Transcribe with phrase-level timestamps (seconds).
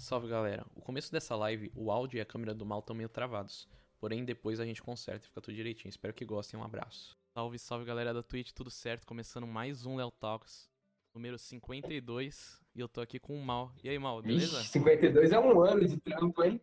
[0.00, 0.64] Salve galera!
[0.74, 3.68] O começo dessa live, o áudio e a câmera do mal estão meio travados.
[4.00, 5.90] Porém, depois a gente conserta e fica tudo direitinho.
[5.90, 6.58] Espero que gostem.
[6.58, 7.18] Um abraço.
[7.34, 9.06] Salve, salve galera da Twitch, tudo certo?
[9.06, 10.70] Começando mais um Léo Talks,
[11.14, 12.62] número 52.
[12.74, 13.74] E eu tô aqui com o Mal.
[13.84, 14.62] E aí, Mal, beleza?
[14.62, 16.58] Ixi, 52 é um ano de trampo, hein?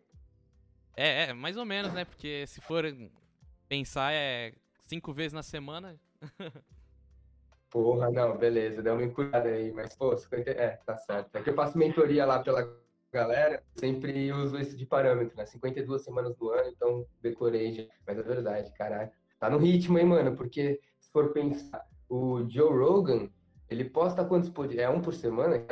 [0.96, 2.04] É, é, mais ou menos, né?
[2.04, 2.84] Porque se for
[3.68, 4.52] pensar, é
[4.84, 5.96] cinco vezes na semana.
[7.70, 11.36] Porra, não, beleza, deu uma encurtada aí, mas pô, 50, é, tá certo.
[11.36, 15.46] É que eu faço mentoria lá pela galera, sempre uso esse de parâmetro, né?
[15.46, 17.84] 52 semanas do ano, então decorei já.
[18.06, 19.10] Mas é verdade, caralho.
[19.38, 20.36] Tá no ritmo, hein, mano?
[20.36, 23.30] Porque se for pensar, o Joe Rogan,
[23.68, 24.84] ele posta quantos podcasts?
[24.84, 25.64] É um por semana?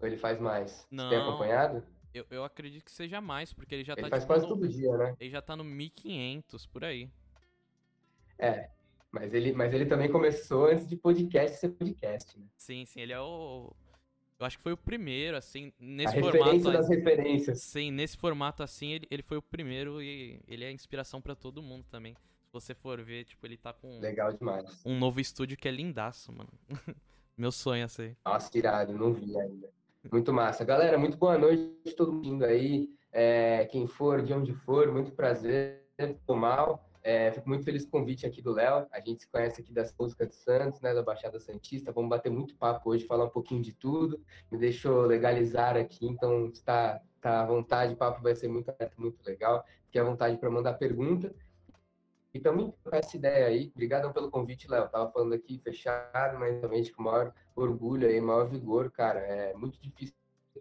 [0.00, 0.86] Ou ele faz mais?
[0.90, 1.04] Não.
[1.04, 1.82] Você tem acompanhado?
[2.12, 4.54] Eu, eu acredito que seja mais, porque ele já Ele tá faz tipo, quase no,
[4.54, 5.16] todo dia, né?
[5.18, 7.08] ele já tá no 1500 por aí.
[8.38, 8.68] É.
[9.10, 12.46] Mas ele, mas ele também começou antes de podcast ser podcast, né?
[12.56, 13.74] Sim, sim, ele é o.
[14.42, 16.72] Eu acho que foi o primeiro, assim, A nesse referência formato.
[16.72, 17.62] das referências.
[17.62, 21.62] Sim, nesse formato assim, ele, ele foi o primeiro e ele é inspiração pra todo
[21.62, 22.14] mundo também.
[22.14, 24.82] Se você for ver, tipo, ele tá com Legal demais.
[24.84, 26.50] um novo estúdio que é lindaço, mano.
[27.38, 28.16] Meu sonho é esse aí.
[28.26, 29.70] Nossa, irado, não vi ainda.
[30.10, 30.64] Muito massa.
[30.64, 32.90] Galera, muito boa noite todo mundo aí.
[33.12, 35.86] É, quem for, de onde for, muito prazer.
[36.26, 36.90] Tô mal.
[37.02, 38.86] É, fico muito feliz com o convite aqui do Léo.
[38.92, 41.92] A gente se conhece aqui das músicas de Santos, né, da Baixada Santista.
[41.92, 44.20] Vamos bater muito papo hoje, falar um pouquinho de tudo.
[44.50, 47.94] Me deixou legalizar aqui, então está, tá à vontade.
[47.94, 49.64] O papo vai ser muito aberto, muito legal.
[49.86, 51.34] Fique à vontade para mandar pergunta.
[52.32, 53.70] E também com essa ideia aí.
[53.74, 54.88] Obrigadão pelo convite, Léo.
[54.88, 59.18] Tava falando aqui fechado, mas realmente com maior orgulho aí, maior vigor, cara.
[59.18, 60.14] É muito difícil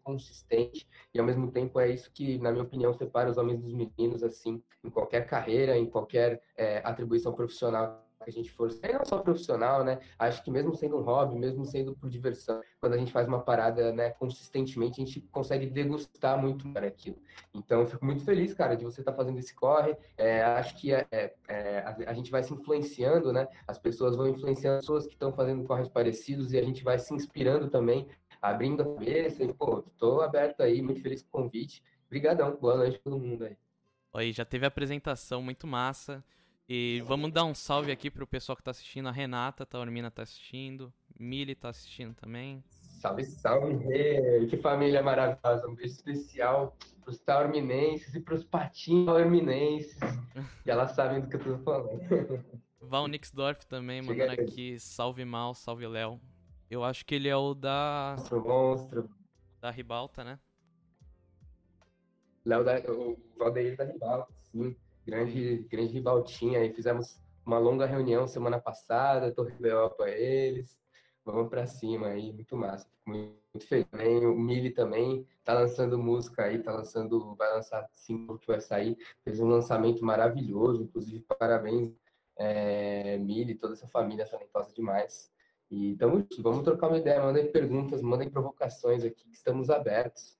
[0.04, 3.74] consistente e ao mesmo tempo é isso que, na minha opinião, separa os homens dos
[3.74, 8.94] meninos, assim, em qualquer carreira, em qualquer é, atribuição profissional que a gente for, e
[8.94, 10.00] não só profissional, né?
[10.18, 13.40] Acho que mesmo sendo um hobby, mesmo sendo por diversão, quando a gente faz uma
[13.40, 17.18] parada, né, consistentemente, a gente consegue degustar muito para aquilo.
[17.54, 19.96] Então, eu fico muito feliz, cara, de você estar fazendo esse corre.
[20.18, 23.48] É, acho que é, é, é, a, a gente vai se influenciando, né?
[23.68, 26.98] As pessoas vão influenciando as pessoas que estão fazendo corres parecidos e a gente vai
[27.00, 28.08] se inspirando também,
[28.42, 29.44] abrindo a cabeça.
[29.44, 31.84] E, pô, tô aberto aí, muito feliz com o convite.
[32.08, 33.58] Obrigadão, boa noite a todo mundo aí.
[34.14, 36.24] Aí já teve a apresentação muito massa.
[36.68, 39.08] E vamos dar um salve aqui pro pessoal que tá assistindo.
[39.08, 40.92] A Renata Taormina tá assistindo.
[41.20, 42.64] Mili tá assistindo também.
[42.70, 44.48] Salve, salve!
[44.50, 45.68] Que família maravilhosa.
[45.68, 49.98] Um beijo especial pros taorminenses e pros patinhos taorminenses.
[50.64, 52.46] que elas sabem do que eu tô falando.
[52.80, 54.80] Val Nixdorf também mandando aqui.
[54.80, 56.20] Salve mal, salve Léo.
[56.72, 59.10] Eu acho que ele é o da, Monstro, monstro.
[59.60, 60.40] da Ribalta, né?
[62.46, 64.74] Léo da, o Valdeir da Ribalta, sim.
[65.06, 66.60] Grande, grande ribaltinha.
[66.60, 70.80] Aí fizemos uma longa reunião semana passada, tô rebel pra eles.
[71.26, 72.88] Vamos pra cima aí, muito massa.
[72.88, 74.26] Fico muito, muito feliz também.
[74.26, 78.98] O Mili também tá lançando música aí, tá lançando, vai lançar single que vai sair.
[79.26, 81.94] Fez um lançamento maravilhoso, inclusive parabéns,
[82.38, 85.30] é, Mili, toda essa família talentosa demais.
[85.72, 90.38] E junto, vamos trocar uma ideia, mandem perguntas, mandem provocações aqui, que estamos abertos.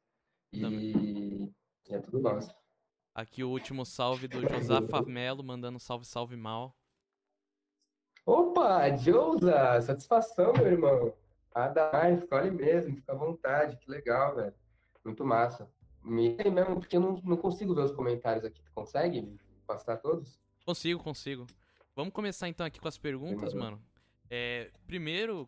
[0.52, 1.50] E,
[1.88, 2.54] e é tudo nosso.
[3.16, 6.76] Aqui o último salve do Josafa Melo mandando salve, salve mal.
[8.26, 11.14] Opa, Jousa, satisfação, meu irmão.
[11.56, 14.54] Ah, dá mais, escolhe mesmo, fica à vontade, que legal, velho.
[15.06, 15.72] Muito massa.
[16.04, 18.62] Me tem mesmo, porque eu não, não consigo ver os comentários aqui.
[18.62, 20.38] Tu consegue passar todos?
[20.66, 21.48] Consigo, consigo.
[21.96, 23.82] Vamos começar então aqui com as perguntas, mano.
[24.34, 25.46] É, primeiro,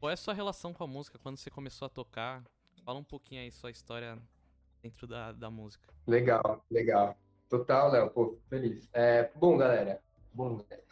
[0.00, 1.16] qual é a sua relação com a música?
[1.16, 2.42] Quando você começou a tocar?
[2.84, 4.18] Fala um pouquinho aí sua história
[4.82, 5.86] dentro da, da música.
[6.08, 7.16] Legal, legal.
[7.48, 8.88] Total, Léo, pô, feliz.
[8.92, 10.02] É, bom, galera,
[10.34, 10.84] bom, galera.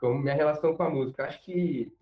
[0.00, 1.96] como minha relação com a música, acho que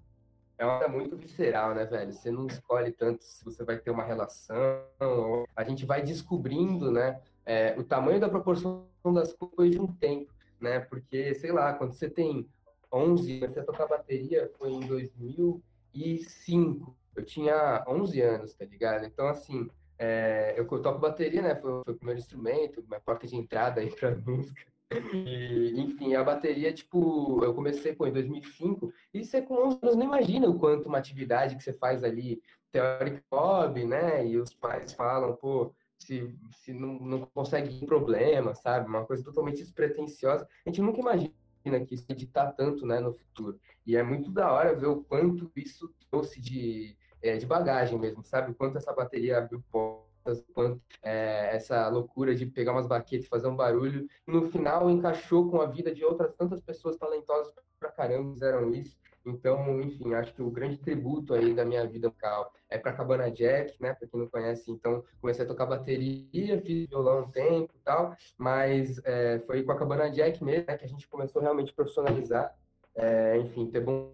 [0.57, 2.15] é uma coisa muito visceral, né, velho?
[2.15, 4.57] Você não escolhe tanto se você vai ter uma relação,
[4.99, 9.87] ou a gente vai descobrindo, né, é, o tamanho da proporção das coisas de um
[9.87, 10.81] tempo, né?
[10.81, 12.49] Porque, sei lá, quando você tem
[12.93, 16.97] 11, comecei a tocar bateria foi em 2005.
[17.17, 19.05] Eu tinha 11 anos, tá ligado?
[19.05, 19.69] Então, assim,
[19.99, 21.55] é, eu toco bateria, né?
[21.57, 24.63] Foi, foi o primeiro instrumento, minha porta de entrada aí pra música.
[24.91, 29.97] E, enfim, a bateria, tipo, eu comecei pô, em 2005, e você com 11 anos
[29.97, 32.41] não imagina o quanto uma atividade que você faz ali,
[32.73, 34.27] teórica hobby, né?
[34.27, 38.89] E os pais falam, pô, se, se não, não consegue problema, sabe?
[38.89, 40.49] Uma coisa totalmente despretensiosa.
[40.65, 43.59] A gente nunca imagina que isso editar tanto, né, no futuro.
[43.87, 48.23] E é muito da hora ver o quanto isso trouxe de, é, de bagagem mesmo,
[48.23, 48.53] sabe?
[48.53, 53.27] O quanto essa bateria abriu portas, o quanto é, essa loucura de pegar umas baquetas
[53.27, 57.53] e fazer um barulho, no final encaixou com a vida de outras tantas pessoas talentosas
[57.79, 58.99] pra caramba fizeram isso.
[59.29, 63.31] Então, enfim, acho que o grande tributo aí da minha vida musical é para Cabana
[63.31, 63.95] Jack, né?
[63.95, 68.17] Para quem não conhece, então comecei a tocar bateria, fiz violão um tempo e tal,
[68.37, 71.75] mas é, foi com a Cabana Jack mesmo né, que a gente começou realmente a
[71.75, 72.55] profissionalizar,
[72.95, 74.13] é, enfim, ter bom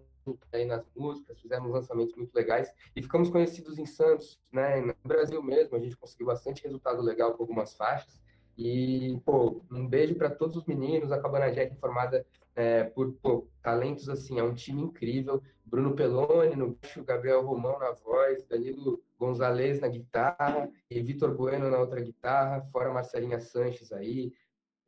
[0.51, 4.81] aí nas músicas, fizemos lançamentos muito legais e ficamos conhecidos em Santos, né?
[4.81, 8.19] No Brasil mesmo, a gente conseguiu bastante resultado legal com algumas faixas.
[8.57, 11.11] E, pô, um beijo para todos os meninos.
[11.11, 15.41] A Cabana Jack é formada é, por pô, talentos, assim, é um time incrível.
[15.65, 21.69] Bruno Peloni no baixo, Gabriel Romão na voz, Danilo Gonzalez na guitarra e Vitor Bueno
[21.69, 24.31] na outra guitarra, fora Marcelinha Sanches aí,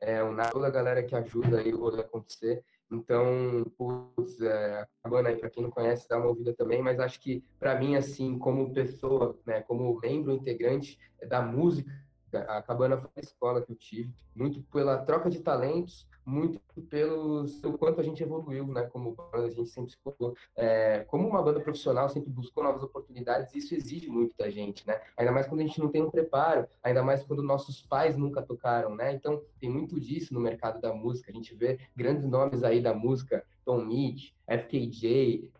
[0.00, 2.64] é, o, toda a galera que ajuda aí o rolê acontecer.
[2.90, 4.86] Então, putz, é,
[5.28, 8.38] aí, para quem não conhece, dá uma ouvida também, mas acho que, para mim, assim,
[8.38, 10.98] como pessoa, né, como membro integrante
[11.28, 11.90] da música,
[12.36, 16.60] a Cabana foi a escola que eu tive, muito pela troca de talentos, muito
[16.90, 17.46] pelo,
[17.78, 18.82] quanto a gente evoluiu, né?
[18.82, 23.54] Como banda, a gente sempre ficou, é, como uma banda profissional, sempre buscou novas oportunidades.
[23.54, 25.00] Isso exige muito da gente, né?
[25.16, 28.42] Ainda mais quando a gente não tem um preparo, ainda mais quando nossos pais nunca
[28.42, 29.14] tocaram, né?
[29.14, 31.30] Então tem muito disso no mercado da música.
[31.30, 35.50] A gente vê grandes nomes aí da música, Tom Mitch, FKJ,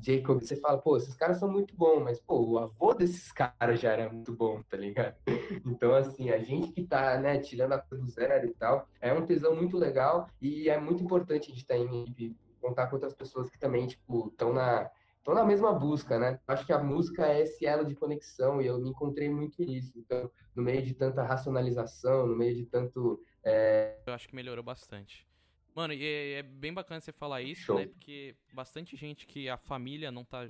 [0.00, 3.80] Jacob, você fala, pô, esses caras são muito bons, mas, pô, o avô desses caras
[3.80, 5.14] já era muito bom, tá ligado?
[5.66, 9.12] Então, assim, a gente que tá, né, tirando a coisa do zero e tal, é
[9.12, 12.96] um tesão muito legal e é muito importante a gente estar tá em contar com
[12.96, 16.38] outras pessoas que também, tipo, estão na, estão na mesma busca, né?
[16.46, 19.92] Acho que a música é esse elo de conexão e eu me encontrei muito nisso.
[19.96, 23.20] Então, no meio de tanta racionalização, no meio de tanto.
[23.42, 23.96] É...
[24.06, 25.26] Eu acho que melhorou bastante.
[25.74, 27.78] Mano, e é, é, bem bacana você falar isso, Show.
[27.78, 27.86] né?
[27.86, 30.48] Porque bastante gente que a família não tá.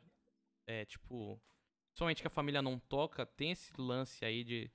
[0.67, 1.41] É, tipo.
[1.94, 4.71] Somente que a família não toca, tem esse lance aí de.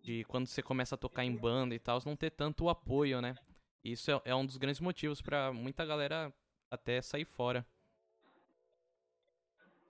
[0.00, 3.34] De quando você começa a tocar em banda e tal, não ter tanto apoio, né?
[3.84, 6.32] Isso é, é um dos grandes motivos para muita galera
[6.70, 7.66] até sair fora.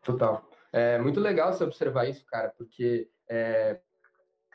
[0.03, 0.49] Total.
[0.73, 3.81] É muito legal você observar isso, cara, porque é,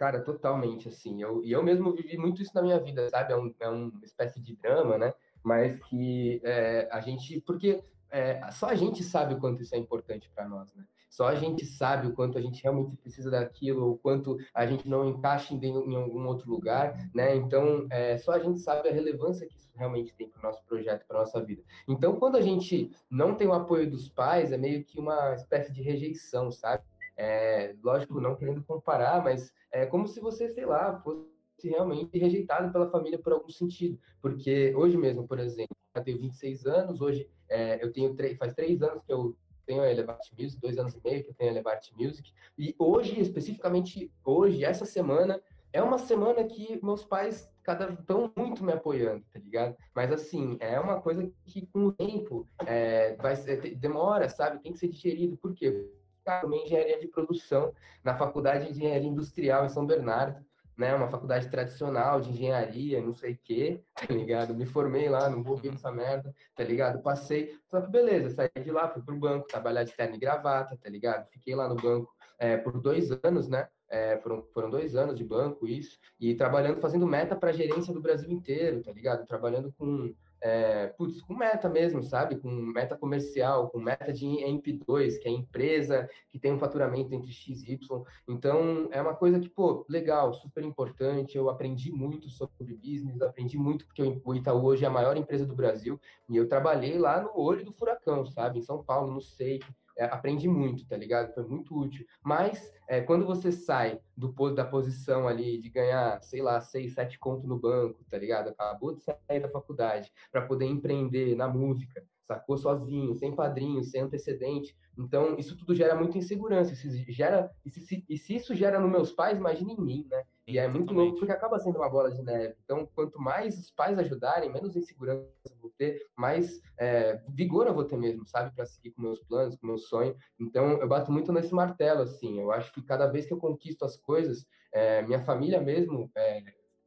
[0.03, 1.23] Cara, totalmente, assim.
[1.23, 3.31] Eu, e eu mesmo vivi muito isso na minha vida, sabe?
[3.31, 5.13] É, um, é uma espécie de drama, né?
[5.41, 7.39] Mas que é, a gente.
[7.39, 10.83] Porque é, só a gente sabe o quanto isso é importante para nós, né?
[11.09, 14.89] Só a gente sabe o quanto a gente realmente precisa daquilo, o quanto a gente
[14.89, 17.33] não encaixa em, em algum outro lugar, né?
[17.37, 20.61] Então, é, só a gente sabe a relevância que isso realmente tem para o nosso
[20.65, 21.63] projeto, para nossa vida.
[21.87, 25.71] Então, quando a gente não tem o apoio dos pais, é meio que uma espécie
[25.71, 26.83] de rejeição, sabe?
[27.15, 31.29] É, lógico, não querendo comparar, mas é como se você, sei lá, fosse
[31.63, 33.99] realmente rejeitado pela família por algum sentido.
[34.21, 38.81] Porque hoje mesmo, por exemplo, eu tenho 26 anos, hoje é, eu tenho faz três
[38.81, 41.53] anos que eu tenho a Elevate Music, dois anos e meio que eu tenho a
[41.53, 47.91] Elevate Music, e hoje, especificamente hoje, essa semana, é uma semana que meus pais cada
[47.93, 49.75] estão muito me apoiando, tá ligado?
[49.95, 53.35] Mas assim, é uma coisa que com o tempo é, vai
[53.75, 54.61] demora, sabe?
[54.61, 55.37] Tem que ser digerido.
[55.37, 55.89] Por quê?
[56.23, 57.73] Também engenharia de produção
[58.03, 60.43] na Faculdade de Engenharia Industrial em São Bernardo,
[60.77, 60.93] né?
[60.95, 64.53] Uma faculdade tradicional de engenharia, não sei o quê, tá ligado?
[64.53, 67.01] Me formei lá, não vou ver essa merda, tá ligado?
[67.01, 70.77] Passei, só que beleza, saí de lá, fui pro banco, trabalhar de terno e gravata,
[70.77, 71.27] tá ligado?
[71.29, 73.67] Fiquei lá no banco é, por dois anos, né?
[73.89, 78.01] É, foram, foram dois anos de banco, isso, e trabalhando, fazendo meta para gerência do
[78.01, 79.23] Brasil inteiro, tá ligado?
[79.27, 82.35] Trabalhando com é, putz, com meta mesmo, sabe?
[82.35, 87.31] Com meta comercial, com meta de MP2, que é empresa que tem um faturamento entre
[87.31, 88.03] X e Y.
[88.27, 91.37] Então, é uma coisa que, pô, legal, super importante.
[91.37, 95.45] Eu aprendi muito sobre business, aprendi muito porque o Itaú hoje é a maior empresa
[95.45, 98.59] do Brasil e eu trabalhei lá no olho do furacão, sabe?
[98.59, 99.61] Em São Paulo, no SEI,
[99.97, 101.33] é, aprendi muito, tá ligado?
[101.33, 102.05] Foi muito útil.
[102.23, 107.19] Mas é, quando você sai do da posição ali de ganhar, sei lá, seis, sete
[107.19, 108.49] conto no banco, tá ligado?
[108.49, 114.01] Acabou de sair da faculdade para poder empreender na música, sacou sozinho, sem padrinho, sem
[114.01, 114.75] antecedente.
[114.97, 116.73] Então, isso tudo gera muita insegurança.
[116.73, 120.23] Isso gera, e, se, e se isso gera nos meus pais, imagina em mim, né?
[120.45, 122.55] E é muito louco porque acaba sendo uma bola de neve.
[122.63, 127.73] Então, quanto mais os pais ajudarem, menos insegurança eu vou ter, mais é, vigor eu
[127.73, 128.53] vou ter mesmo, sabe?
[128.53, 130.15] Para seguir com meus planos, com meu sonho.
[130.39, 132.39] Então, eu bato muito nesse martelo, assim.
[132.41, 136.41] Eu acho que cada vez que eu conquisto as coisas, é, minha família mesmo é,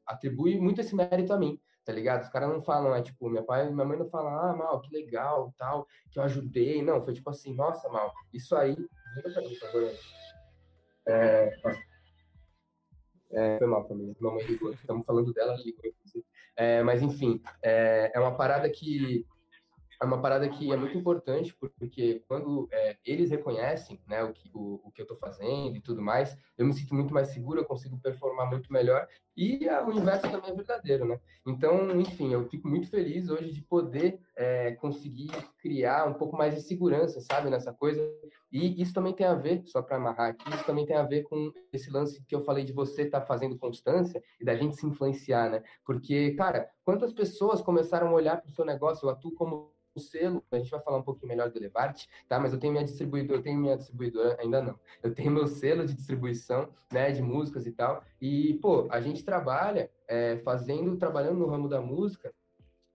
[0.04, 2.24] atribui muito esse mérito a mim tá ligado?
[2.24, 4.92] Os caras não falam, é tipo, meu pai minha mãe não falam, ah, mal, que
[4.92, 6.82] legal, tal, que eu ajudei.
[6.82, 8.76] Não, foi tipo assim, nossa, mal, isso aí.
[11.06, 11.48] É,
[13.30, 14.14] é, foi mal, família.
[14.20, 14.72] Mamãe ligou.
[14.74, 16.24] Estamos falando dela, ligou, inclusive.
[16.56, 19.26] É, mas, enfim, é, é uma parada que
[20.00, 24.50] é uma parada que é muito importante, porque quando é, eles reconhecem né, o, que,
[24.52, 27.60] o, o que eu estou fazendo e tudo mais, eu me sinto muito mais seguro,
[27.60, 31.20] eu consigo performar muito melhor, e o inverso também é verdadeiro, né?
[31.46, 36.54] Então, enfim, eu fico muito feliz hoje de poder é, conseguir criar um pouco mais
[36.54, 38.02] de segurança, sabe, nessa coisa,
[38.50, 41.24] e isso também tem a ver, só para amarrar aqui, isso também tem a ver
[41.24, 44.76] com esse lance que eu falei de você estar tá fazendo constância e da gente
[44.76, 45.62] se influenciar, né?
[45.84, 50.00] Porque, cara, quantas pessoas começaram a olhar para o seu negócio, eu atuo como o
[50.00, 52.38] selo, a gente vai falar um pouquinho melhor do Levarte, tá?
[52.38, 54.78] Mas eu tenho minha distribuidora, eu tenho minha distribuidora, ainda não.
[55.02, 58.04] Eu tenho meu selo de distribuição, né, de músicas e tal.
[58.20, 62.32] E, pô, a gente trabalha é, fazendo, trabalhando no ramo da música,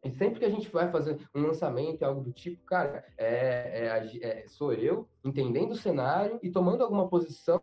[0.04, 4.18] e sempre que a gente vai fazer um lançamento, algo do tipo, cara, é, é,
[4.24, 7.62] é, sou eu entendendo o cenário e tomando alguma posição,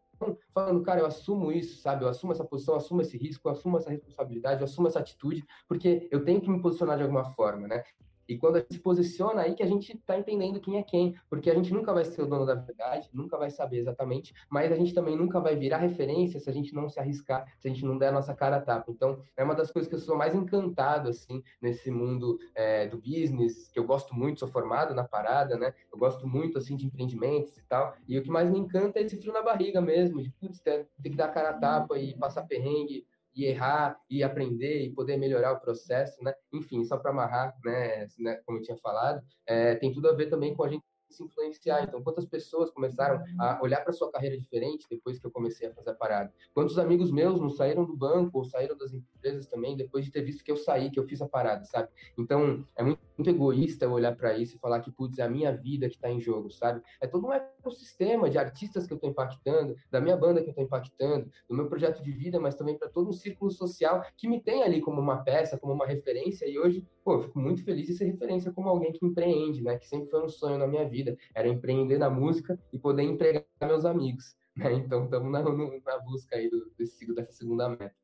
[0.54, 2.04] falando, cara, eu assumo isso, sabe?
[2.04, 5.00] Eu assumo essa posição, eu assumo esse risco, eu assumo essa responsabilidade, eu assumo essa
[5.00, 7.82] atitude, porque eu tenho que me posicionar de alguma forma, né?
[8.28, 11.14] E quando a gente se posiciona, aí que a gente está entendendo quem é quem,
[11.30, 14.70] porque a gente nunca vai ser o dono da verdade, nunca vai saber exatamente, mas
[14.70, 17.70] a gente também nunca vai virar referência se a gente não se arriscar, se a
[17.70, 18.90] gente não der a nossa cara a tapa.
[18.90, 22.98] Então, é uma das coisas que eu sou mais encantado, assim, nesse mundo é, do
[22.98, 25.72] business, que eu gosto muito, sou formado na parada, né?
[25.90, 29.02] Eu gosto muito, assim, de empreendimentos e tal, e o que mais me encanta é
[29.02, 31.98] esse frio na barriga mesmo, de, putz, ter, ter que dar a cara a tapa
[31.98, 33.06] e passar perrengue,
[33.38, 36.34] e errar e aprender e poder melhorar o processo, né?
[36.52, 40.28] Enfim, só para amarrar, né, né, como eu tinha falado, é, tem tudo a ver
[40.28, 41.84] também com a gente se influenciar.
[41.84, 45.72] Então, quantas pessoas começaram a olhar para sua carreira diferente depois que eu comecei a
[45.72, 46.34] fazer a parada?
[46.52, 50.22] Quantos amigos meus não saíram do banco ou saíram das empresas também depois de ter
[50.22, 51.88] visto que eu saí, que eu fiz a parada, sabe?
[52.18, 55.28] Então, é muito, muito egoísta eu olhar para isso e falar que, putz, é a
[55.28, 56.82] minha vida que está em jogo, sabe?
[57.00, 60.50] É todo um ecossistema de artistas que eu estou impactando, da minha banda que eu
[60.50, 64.28] estou impactando, do meu projeto de vida, mas também para todo um círculo social que
[64.28, 66.46] me tem ali como uma peça, como uma referência.
[66.46, 69.78] E hoje, pô, eu fico muito feliz de ser referência como alguém que empreende, né?
[69.78, 73.02] Que sempre foi um sonho na minha vida vida, era empreender na música e poder
[73.02, 74.72] empregar meus amigos, né?
[74.74, 77.94] Então estamos na, na, busca aí do, desse, dessa segunda meta.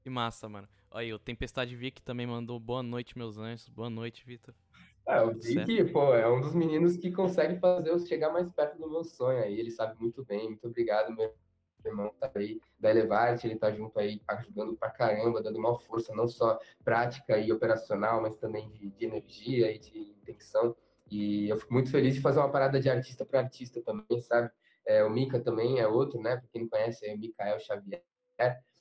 [0.00, 0.68] Que massa, mano.
[0.90, 3.68] Olha, o Tempestade Vic também mandou boa noite, meus anjos.
[3.68, 4.54] Boa noite, Vitor.
[5.06, 8.78] É, o Vic, pô, é um dos meninos que consegue fazer eu chegar mais perto
[8.78, 9.58] do meu sonho aí.
[9.58, 10.48] Ele sabe muito bem.
[10.48, 11.34] Muito obrigado, meu
[11.84, 16.14] irmão tá aí da Elevate, ele tá junto aí, ajudando pra caramba, dando uma força,
[16.14, 20.76] não só prática e operacional, mas também de, de energia e de intenção.
[21.10, 24.50] E eu fico muito feliz de fazer uma parada de artista para artista também, sabe?
[24.86, 26.36] É, o Mika também é outro, né?
[26.36, 28.02] Para quem não conhece, é o Mikael Xavier.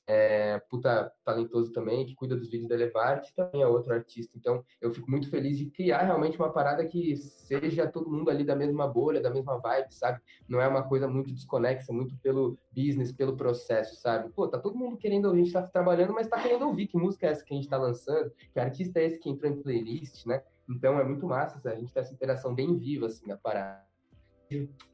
[0.10, 4.38] É, puta talentoso também, que cuida dos vídeos da Elevarte, também é outro artista.
[4.38, 8.46] Então, eu fico muito feliz de criar realmente uma parada que seja todo mundo ali
[8.46, 10.22] da mesma bolha, da mesma vibe, sabe?
[10.48, 14.30] Não é uma coisa muito desconexa, muito pelo business, pelo processo, sabe?
[14.30, 17.28] Pô, tá todo mundo querendo, a gente tá trabalhando, mas tá querendo ouvir que música
[17.28, 20.26] é essa que a gente tá lançando, que artista é esse que entrou em playlist,
[20.26, 20.42] né?
[20.70, 23.86] Então é muito massa a gente ter essa interação bem viva, assim, na parada.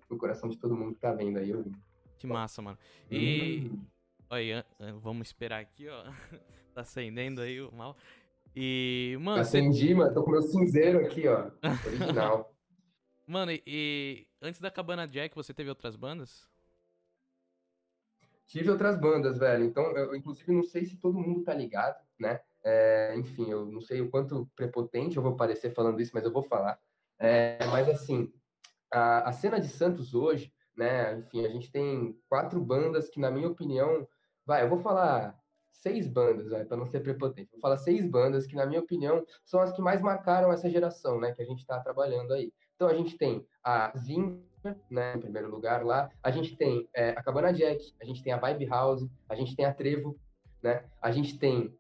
[0.10, 1.52] No coração de todo mundo que tá vendo aí.
[1.52, 1.66] Eu...
[2.18, 2.78] Que massa, mano.
[3.12, 3.70] E.
[3.72, 3.93] Hum.
[4.34, 4.66] Olha,
[5.00, 6.06] vamos esperar aqui, ó.
[6.74, 7.96] tá acendendo aí o mal.
[8.56, 9.40] E, mano.
[9.40, 9.94] Acendi, você...
[9.94, 10.12] mano.
[10.12, 11.52] Tô com meu cinzeiro aqui, ó.
[11.86, 12.52] Original.
[13.28, 16.50] mano, e, e antes da Cabana Jack, você teve outras bandas?
[18.48, 19.66] Tive outras bandas, velho.
[19.66, 22.40] Então, eu, inclusive, não sei se todo mundo tá ligado, né?
[22.64, 26.34] É, enfim, eu não sei o quanto prepotente eu vou parecer falando isso, mas eu
[26.34, 26.80] vou falar.
[27.20, 28.34] É, mas assim,
[28.92, 31.20] a, a, cena de Santos hoje, né?
[31.20, 34.08] Enfim, a gente tem quatro bandas que, na minha opinião,
[34.46, 35.38] vai, eu vou falar
[35.72, 37.52] seis bandas, para não ser prepotente.
[37.52, 41.20] Vou falar seis bandas que, na minha opinião, são as que mais marcaram essa geração,
[41.20, 41.34] né?
[41.34, 42.54] Que a gente está trabalhando aí.
[42.76, 44.42] Então a gente tem a Zim,
[44.90, 46.10] né, em primeiro lugar lá.
[46.22, 49.56] A gente tem é, a Cabana Jack, a gente tem a Vibe House, a gente
[49.56, 50.18] tem a Trevo,
[50.62, 50.86] né?
[51.02, 51.78] A gente tem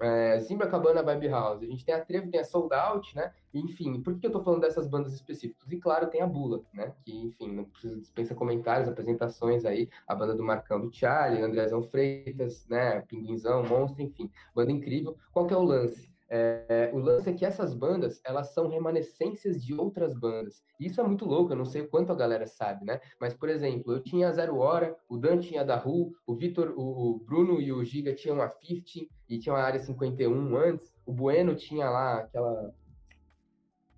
[0.00, 3.32] é, Zimbra Cabana Vibe House, a gente tem a Trevo, tem a Sold Out, né?
[3.52, 5.70] Enfim, por que eu tô falando dessas bandas específicas?
[5.70, 6.92] E claro, tem a Bula, né?
[7.04, 11.82] Que, enfim, não precisa dispensar comentários, apresentações aí, a banda do Marcão do Charlie, Andrezão
[11.82, 13.00] Freitas, né?
[13.02, 15.16] Pinguinzão, Monstro, enfim, banda incrível.
[15.32, 16.09] Qual que é o lance?
[16.32, 20.62] É, o lance é que essas bandas, elas são remanescências de outras bandas.
[20.78, 23.00] Isso é muito louco, eu não sei quanto a galera sabe, né?
[23.20, 26.36] Mas, por exemplo, eu tinha a Zero Hora, o Dan tinha a da Ru, o
[26.36, 30.56] Vitor, o, o, Bruno e o Giga tinham a 50 e tinham a Área 51
[30.56, 32.72] antes, o Bueno tinha lá aquela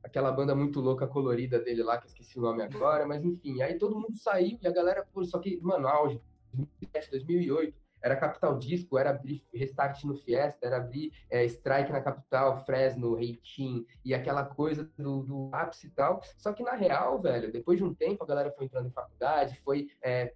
[0.02, 3.62] aquela banda muito louca colorida dele lá, que eu esqueci o nome agora, mas enfim,
[3.62, 6.20] aí todo mundo saiu e a galera, só que, mano, auge,
[6.52, 12.00] 2007, 2008, era Capital Disco, era abrir Restart no Fiesta, era abrir é, Strike na
[12.00, 16.20] Capital, Fresno, Reitinho, e aquela coisa do, do ápice e tal.
[16.36, 19.60] Só que na real, velho, depois de um tempo a galera foi entrando em faculdade,
[19.64, 20.32] foi é,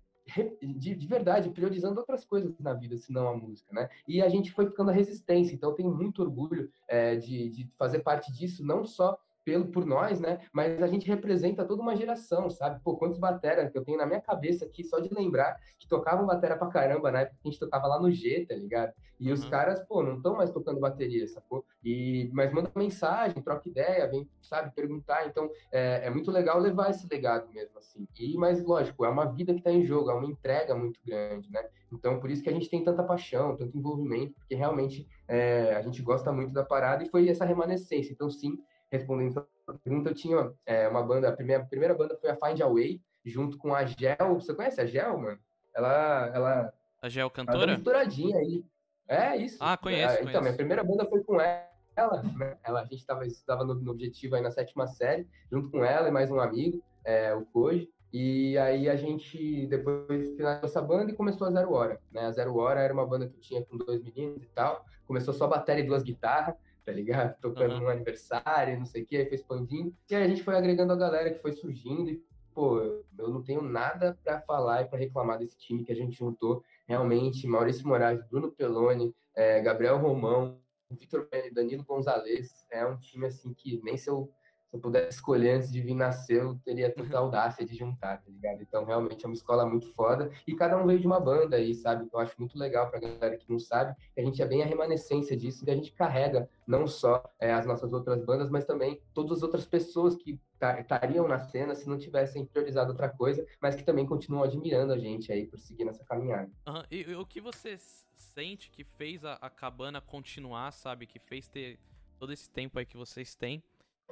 [0.61, 3.89] de, de, verdade, priorizando outras coisas na vida, senão a música, né?
[4.09, 7.71] E a gente foi ficando a resistência, então eu tenho muito orgulho é, de, de
[7.79, 9.17] fazer parte disso, não só
[9.47, 10.41] pelo, por nós, né?
[10.53, 12.81] Mas a gente representa toda uma geração, sabe?
[12.83, 16.27] Pô, quantos batera que eu tenho na minha cabeça aqui, só de lembrar que tocavam
[16.27, 18.93] batera pra caramba na época que a gente tocava lá no G, tá ligado?
[19.21, 19.35] E uhum.
[19.35, 21.65] os caras, pô, não estão mais tocando bateria, sacou?
[21.83, 25.29] E, mas manda mensagem, troca ideia, vem, sabe, perguntar.
[25.29, 28.07] Então, é, é muito legal levar esse legado mesmo, assim.
[28.19, 31.49] E, mas, lógico, é uma vida que tá em jogo, é uma entrega muito grande,
[31.53, 31.65] né?
[31.93, 35.83] Então, por isso que a gente tem tanta paixão, tanto envolvimento, porque realmente é, a
[35.83, 38.13] gente gosta muito da parada e foi essa remanescência.
[38.13, 38.59] Então, sim,
[38.91, 42.37] respondendo a pergunta, eu tinha é, uma banda, a primeira, a primeira banda foi a
[42.37, 44.35] Find a Way, junto com a Gel.
[44.35, 45.39] Você conhece a Gel, mano?
[45.75, 46.33] Ela.
[46.35, 47.59] ela a Gel cantora?
[47.59, 48.65] Ela misturadinha aí.
[49.09, 49.59] É isso.
[49.61, 50.03] Ah, conheço.
[50.03, 50.43] É, então, conheço.
[50.43, 52.23] minha primeira banda foi com ela.
[52.37, 52.59] Né?
[52.63, 56.13] ela a gente estava no, no, objetivo aí na sétima série, junto com ela e
[56.13, 57.89] mais um amigo, é, o Koji.
[58.13, 62.01] E aí a gente depois finalizou essa banda e começou a Zero Hora.
[62.13, 62.23] Né?
[62.23, 64.85] A Zero Hora era uma banda que eu tinha com dois meninos e tal.
[65.07, 66.55] Começou só bateria e duas guitarras
[66.87, 67.37] tá ligado?
[67.41, 67.81] Tocando uhum.
[67.81, 69.93] no aniversário, não sei o que, aí foi expandindo.
[70.09, 72.25] E aí a gente foi agregando a galera que foi surgindo e,
[72.55, 76.17] pô, eu não tenho nada para falar e para reclamar desse time que a gente
[76.17, 76.63] juntou.
[76.87, 83.53] Realmente, Maurício Moraes, Bruno Peloni, é, Gabriel Romão, Vitor Danilo Gonzalez, é um time assim
[83.53, 84.31] que nem se eu
[84.77, 87.25] eu pudesse escolher antes de vir nascer, eu teria tanta uhum.
[87.25, 88.63] audácia de juntar, tá ligado?
[88.63, 90.31] Então, realmente é uma escola muito foda.
[90.47, 92.09] E cada um veio de uma banda aí, sabe?
[92.13, 94.67] Eu acho muito legal pra galera que não sabe, que a gente é bem a
[94.67, 99.01] remanescência disso e a gente carrega não só é, as nossas outras bandas, mas também
[99.15, 100.41] todas as outras pessoas que
[100.81, 104.99] estariam na cena se não tivessem priorizado outra coisa, mas que também continuam admirando a
[104.99, 106.51] gente aí por seguir nessa caminhada.
[106.67, 106.83] Uhum.
[106.91, 107.77] E, e, o que você
[108.17, 111.07] sente que fez a, a cabana continuar, sabe?
[111.07, 111.79] Que fez ter
[112.19, 113.63] todo esse tempo aí que vocês têm?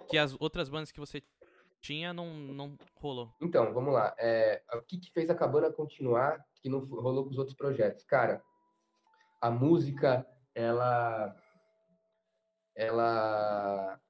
[0.08, 1.22] Que as outras bandas que você
[1.80, 3.34] tinha não, não rolou?
[3.40, 4.14] Então, vamos lá.
[4.18, 8.04] É, o que, que fez a Cabana continuar que não rolou com os outros projetos?
[8.04, 8.42] Cara,
[9.40, 11.36] a música, ela.
[12.74, 14.00] Ela.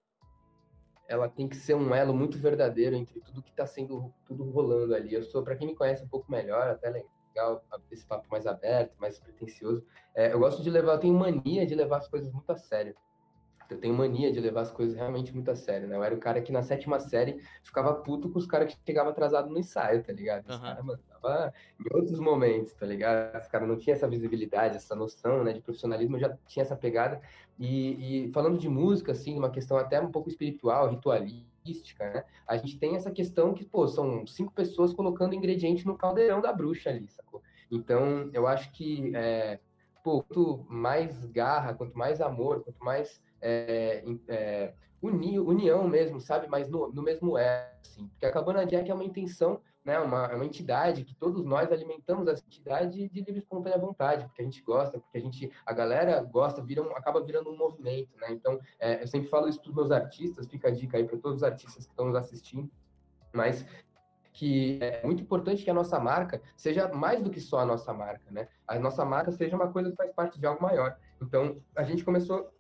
[1.07, 4.95] Ela tem que ser um elo muito verdadeiro entre tudo que está sendo tudo rolando
[4.95, 5.13] ali.
[5.13, 8.97] Eu sou, para quem me conhece um pouco melhor, até legal esse papo mais aberto,
[8.99, 9.85] mais pretencioso.
[10.15, 12.95] É, eu gosto de levar, eu tenho mania de levar as coisas muito a sério.
[13.71, 15.97] Eu tenho mania de levar as coisas realmente muito a sério, né?
[15.97, 19.11] Eu era o cara que na sétima série ficava puto com os caras que chegavam
[19.11, 20.49] atrasado no ensaio, tá ligado?
[20.49, 20.63] Os uhum.
[20.63, 23.41] caras, mano, tava em outros momentos, tá ligado?
[23.41, 26.77] Os caras não tinham essa visibilidade, essa noção, né, de profissionalismo, eu já tinha essa
[26.77, 27.21] pegada.
[27.59, 32.25] E, e falando de música, assim, uma questão até um pouco espiritual, ritualística, né?
[32.47, 36.53] A gente tem essa questão que, pô, são cinco pessoas colocando ingrediente no caldeirão da
[36.53, 37.43] bruxa ali, sacou?
[37.71, 39.59] Então, eu acho que, é,
[40.03, 46.49] pô, quanto mais garra, quanto mais amor, quanto mais é, é, uni, união mesmo, sabe?
[46.49, 48.09] Mas no, no mesmo é, assim.
[48.09, 49.99] Porque a Cabana Jack é uma intenção, né?
[50.01, 54.41] Uma, é uma entidade que todos nós alimentamos essa entidade de livre espontânea vontade, porque
[54.41, 58.17] a gente gosta, porque a gente, a galera gosta, vira um, acaba virando um movimento,
[58.17, 58.29] né?
[58.31, 61.19] Então, é, eu sempre falo isso para os meus artistas, fica a dica aí para
[61.19, 62.71] todos os artistas que estão nos assistindo,
[63.33, 63.67] mas
[64.33, 67.93] que é muito importante que a nossa marca seja mais do que só a nossa
[67.93, 68.49] marca, né?
[68.67, 70.97] A nossa marca seja uma coisa que faz parte de algo maior.
[71.23, 72.54] Então, a gente começou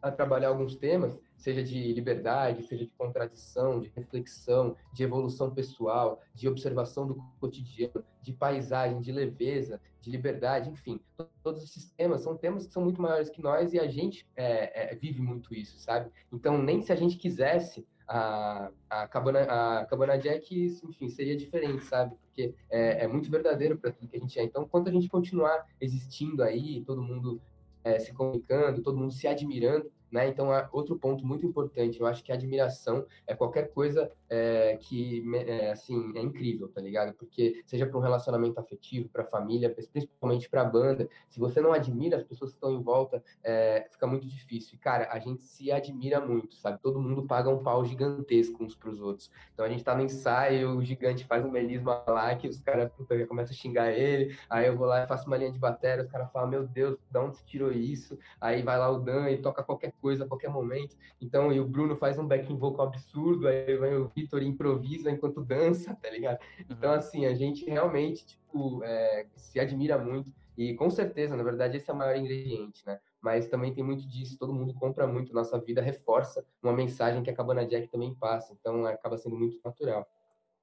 [0.00, 6.20] a trabalhar alguns temas, seja de liberdade, seja de contradição, de reflexão, de evolução pessoal,
[6.34, 11.00] de observação do cotidiano, de paisagem, de leveza, de liberdade, enfim,
[11.42, 14.92] todos esses temas são temas que são muito maiores que nós e a gente é,
[14.92, 16.10] é, vive muito isso, sabe?
[16.32, 21.84] Então, nem se a gente quisesse, a, a, Cabana, a Cabana Jack, enfim, seria diferente,
[21.84, 22.14] sabe?
[22.16, 24.44] Porque é, é muito verdadeiro para tudo que a gente é.
[24.44, 27.40] Então, quando a gente continuar existindo aí, todo mundo
[27.88, 30.28] é, se comunicando, todo mundo se admirando, né?
[30.28, 35.22] Então, outro ponto muito importante, eu acho que a admiração é qualquer coisa é, que,
[35.34, 37.14] é, assim, é incrível, tá ligado?
[37.14, 41.60] Porque seja para um relacionamento afetivo, para a família, principalmente para a banda, se você
[41.60, 44.74] não admira as pessoas que estão em volta, é, fica muito difícil.
[44.74, 46.78] E, cara, a gente se admira muito, sabe?
[46.82, 49.30] Todo mundo paga um pau gigantesco uns para os outros.
[49.52, 52.90] Então, a gente tá no ensaio, o gigante faz um melisma lá, que os caras
[53.28, 56.10] começam a xingar ele, aí eu vou lá e faço uma linha de bateria, os
[56.10, 58.18] caras falam, meu Deus, de onde você tirou isso?
[58.40, 60.96] Aí vai lá o Dan e toca qualquer coisa a qualquer momento.
[61.20, 65.44] Então, e o Bruno faz um backing vocal absurdo, aí vai o Vitor improvisa enquanto
[65.44, 66.38] dança, tá ligado?
[66.68, 70.32] Então, assim, a gente realmente, tipo, é, se admira muito.
[70.56, 72.98] E com certeza, na verdade, esse é o maior ingrediente, né?
[73.20, 77.30] Mas também tem muito disso, todo mundo compra muito, nossa vida reforça uma mensagem que
[77.30, 80.08] a Cabana Jack também passa, então acaba sendo muito natural.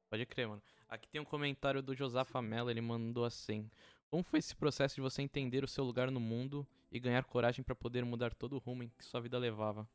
[0.10, 0.62] Pode crer, mano.
[0.88, 3.70] Aqui tem um comentário do Josafa Mello, ele mandou assim:
[4.16, 7.62] Como foi esse processo de você entender o seu lugar no mundo e ganhar coragem
[7.62, 9.86] para poder mudar todo o rumo em que sua vida levava?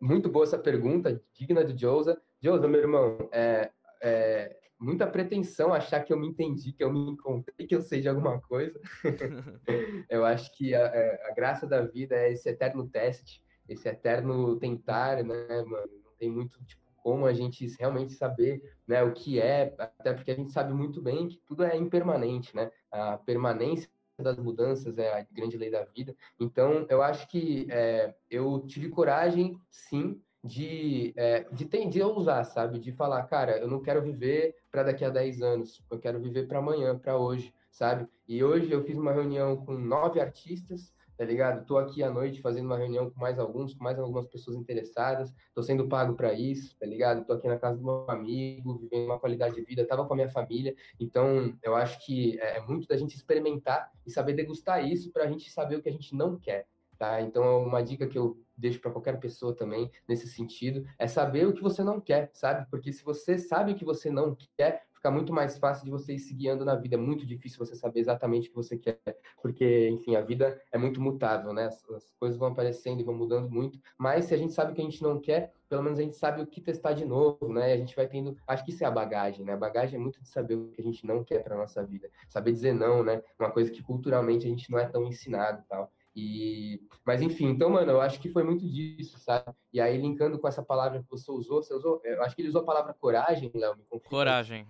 [0.00, 2.18] Muito boa essa pergunta, digna do Josa.
[2.40, 7.10] Josa, meu irmão, é, é muita pretensão achar que eu me entendi, que eu me
[7.10, 8.80] encontrei, que eu sei de alguma coisa.
[10.08, 14.58] eu acho que a, é, a, graça da vida é esse eterno teste, esse eterno
[14.58, 16.00] tentar, né, mano?
[16.02, 20.30] Não tem muito, tipo, como a gente realmente saber né, o que é, até porque
[20.30, 22.70] a gente sabe muito bem que tudo é impermanente, né?
[22.90, 26.14] A permanência das mudanças é a grande lei da vida.
[26.38, 32.44] Então, eu acho que é, eu tive coragem, sim, de, é, de, ter, de usar,
[32.44, 32.78] sabe?
[32.78, 36.46] De falar, cara, eu não quero viver para daqui a 10 anos, eu quero viver
[36.46, 38.08] para amanhã, para hoje, sabe?
[38.26, 41.64] E hoje eu fiz uma reunião com nove artistas, tá ligado?
[41.64, 45.32] Tô aqui à noite fazendo uma reunião com mais alguns, com mais algumas pessoas interessadas,
[45.54, 47.24] tô sendo pago para isso, tá ligado?
[47.24, 50.16] Tô aqui na casa do meu amigo, vivendo uma qualidade de vida, tava com a
[50.16, 54.84] minha família, então eu acho que é, é muito da gente experimentar e saber degustar
[54.84, 56.66] isso para a gente saber o que a gente não quer,
[56.98, 57.20] Tá?
[57.20, 61.52] Então, uma dica que eu deixo para qualquer pessoa também nesse sentido é saber o
[61.52, 62.64] que você não quer, sabe?
[62.70, 66.14] Porque se você sabe o que você não quer, fica muito mais fácil de você
[66.14, 66.94] ir se guiando na vida.
[66.94, 69.00] É muito difícil você saber exatamente o que você quer,
[69.42, 71.66] porque, enfim, a vida é muito mutável, né?
[71.66, 73.80] As, as coisas vão aparecendo e vão mudando muito.
[73.98, 76.16] Mas se a gente sabe o que a gente não quer, pelo menos a gente
[76.16, 77.70] sabe o que testar de novo, né?
[77.70, 78.36] E a gente vai tendo.
[78.46, 79.54] Acho que isso é a bagagem, né?
[79.54, 82.08] A bagagem é muito de saber o que a gente não quer para nossa vida,
[82.28, 83.20] saber dizer não, né?
[83.40, 85.90] Uma coisa que culturalmente a gente não é tão ensinado, tal.
[86.14, 89.50] E, mas enfim, então, mano, eu acho que foi muito disso, sabe?
[89.72, 92.50] E aí, linkando com essa palavra que você usou, você usou, eu acho que ele
[92.50, 94.10] usou a palavra coragem, Léo, me confirma.
[94.10, 94.68] Coragem.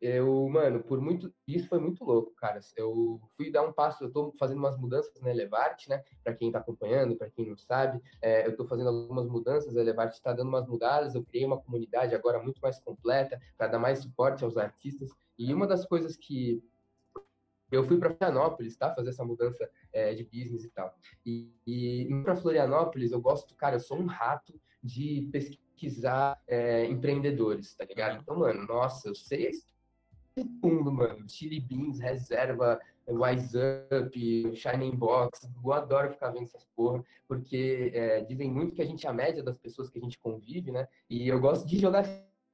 [0.00, 1.32] Eu, mano, por muito.
[1.46, 2.60] Isso foi muito louco, cara.
[2.76, 6.04] Eu fui dar um passo, eu tô fazendo umas mudanças na Elevarte, né?
[6.22, 9.80] Para quem tá acompanhando, para quem não sabe, é, eu tô fazendo algumas mudanças, a
[9.80, 13.78] Elevarte tá dando umas mudadas, eu criei uma comunidade agora muito mais completa, para dar
[13.80, 15.10] mais suporte aos artistas.
[15.36, 16.62] E uma das coisas que
[17.70, 18.94] eu fui para Florianópolis, tá?
[18.94, 20.94] Fazer essa mudança é, de business e tal.
[21.26, 27.74] E, e para Florianópolis, eu gosto, cara, eu sou um rato de pesquisar é, empreendedores,
[27.74, 28.20] tá ligado?
[28.22, 29.77] Então, mano, nossa, eu sei esse
[30.44, 31.28] mundo, mano.
[31.28, 35.48] Chili Beans, Reserva, Wise Up, Shining Box.
[35.64, 39.12] Eu adoro ficar vendo essas porra, porque é, dizem muito que a gente é a
[39.12, 40.86] média das pessoas que a gente convive, né?
[41.08, 42.00] E eu gosto de jogar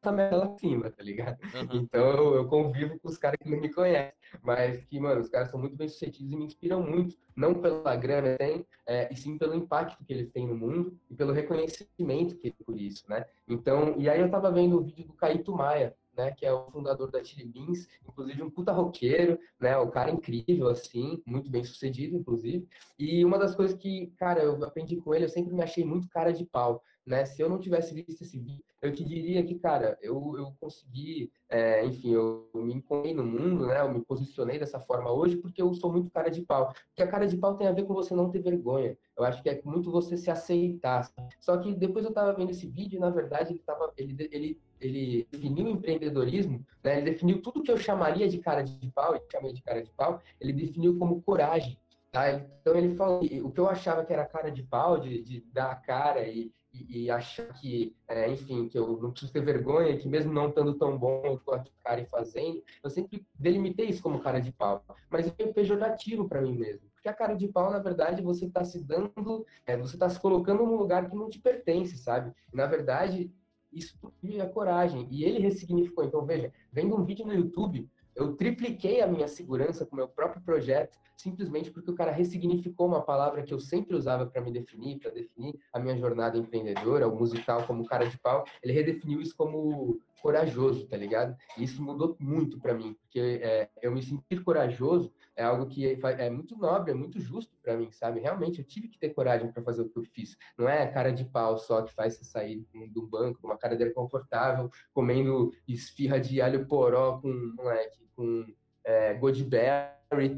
[0.05, 1.38] essa merda lá acima, tá ligado?
[1.42, 1.81] Uhum.
[1.81, 5.51] Então eu, convivo com os caras que não me conhecem, mas que, mano, os caras
[5.51, 9.38] são muito bem sucedidos e me inspiram muito, não pela grana tem, é, e sim
[9.38, 13.25] pelo impacto que eles têm no mundo e pelo reconhecimento que por isso, né?
[13.49, 16.70] Então, e aí eu tava vendo o vídeo do Caíto Maia, né, que é o
[16.70, 21.64] fundador da Chili Beans, inclusive um puta roqueiro, né, o cara incrível, assim, muito bem
[21.64, 22.66] sucedido, inclusive.
[22.98, 26.09] E uma das coisas que, cara, eu aprendi com ele, eu sempre me achei muito
[26.09, 27.24] cara de pau né?
[27.27, 31.31] Se eu não tivesse visto esse vídeo, eu te diria que, cara, eu, eu consegui,
[31.48, 33.81] é, enfim, eu me encontrei no mundo, né?
[33.81, 36.72] Eu me posicionei dessa forma hoje porque eu sou muito cara de pau.
[36.88, 38.96] Porque a cara de pau tem a ver com você não ter vergonha.
[39.16, 41.11] Eu acho que é muito você se aceitar.
[41.40, 44.61] Só que depois eu tava vendo esse vídeo e, na verdade, ele, tava, ele, ele,
[44.85, 46.99] ele definiu o empreendedorismo, né?
[46.99, 49.90] Ele definiu tudo que eu chamaria de cara de pau, e chamei de cara de
[49.90, 51.79] pau, ele definiu como coragem.
[52.12, 52.31] Tá?
[52.31, 55.73] Então ele falou o que eu achava que era cara de pau, de, de dar
[55.73, 59.97] a cara e, e, e achar que, é, enfim, que eu não preciso ter vergonha,
[59.97, 62.62] que mesmo não estando tão bom, eu tô aqui, cara, e fazendo.
[62.83, 64.85] Eu sempre delimitei isso como cara de pau.
[65.11, 66.88] Mas é pejorativo para mim mesmo.
[66.94, 70.20] Porque a cara de pau, na verdade, você está se dando, é, você está se
[70.20, 72.33] colocando num lugar que não te pertence, sabe?
[72.53, 73.31] Na verdade,
[73.74, 75.06] isso é coragem.
[75.10, 76.04] E ele ressignificou.
[76.04, 80.08] Então, veja, vendo um vídeo no YouTube, eu tripliquei a minha segurança com o meu
[80.08, 84.52] próprio projeto, simplesmente porque o cara ressignificou uma palavra que eu sempre usava para me
[84.52, 88.44] definir, para definir a minha jornada empreendedora, o musical como cara de pau.
[88.62, 91.37] Ele redefiniu isso como corajoso, tá ligado?
[91.58, 96.00] E isso mudou muito para mim, porque é, eu me sentir corajoso é algo que
[96.02, 98.20] é, muito nobre, é muito justo para mim, sabe?
[98.20, 100.34] Realmente, eu tive que ter coragem para fazer o que eu fiz.
[100.56, 103.90] Não é cara de pau só que faz você sair do banco, uma cara dele
[103.90, 108.46] confortável, comendo esfirra de alho poró com, moleque, com
[108.82, 109.12] é,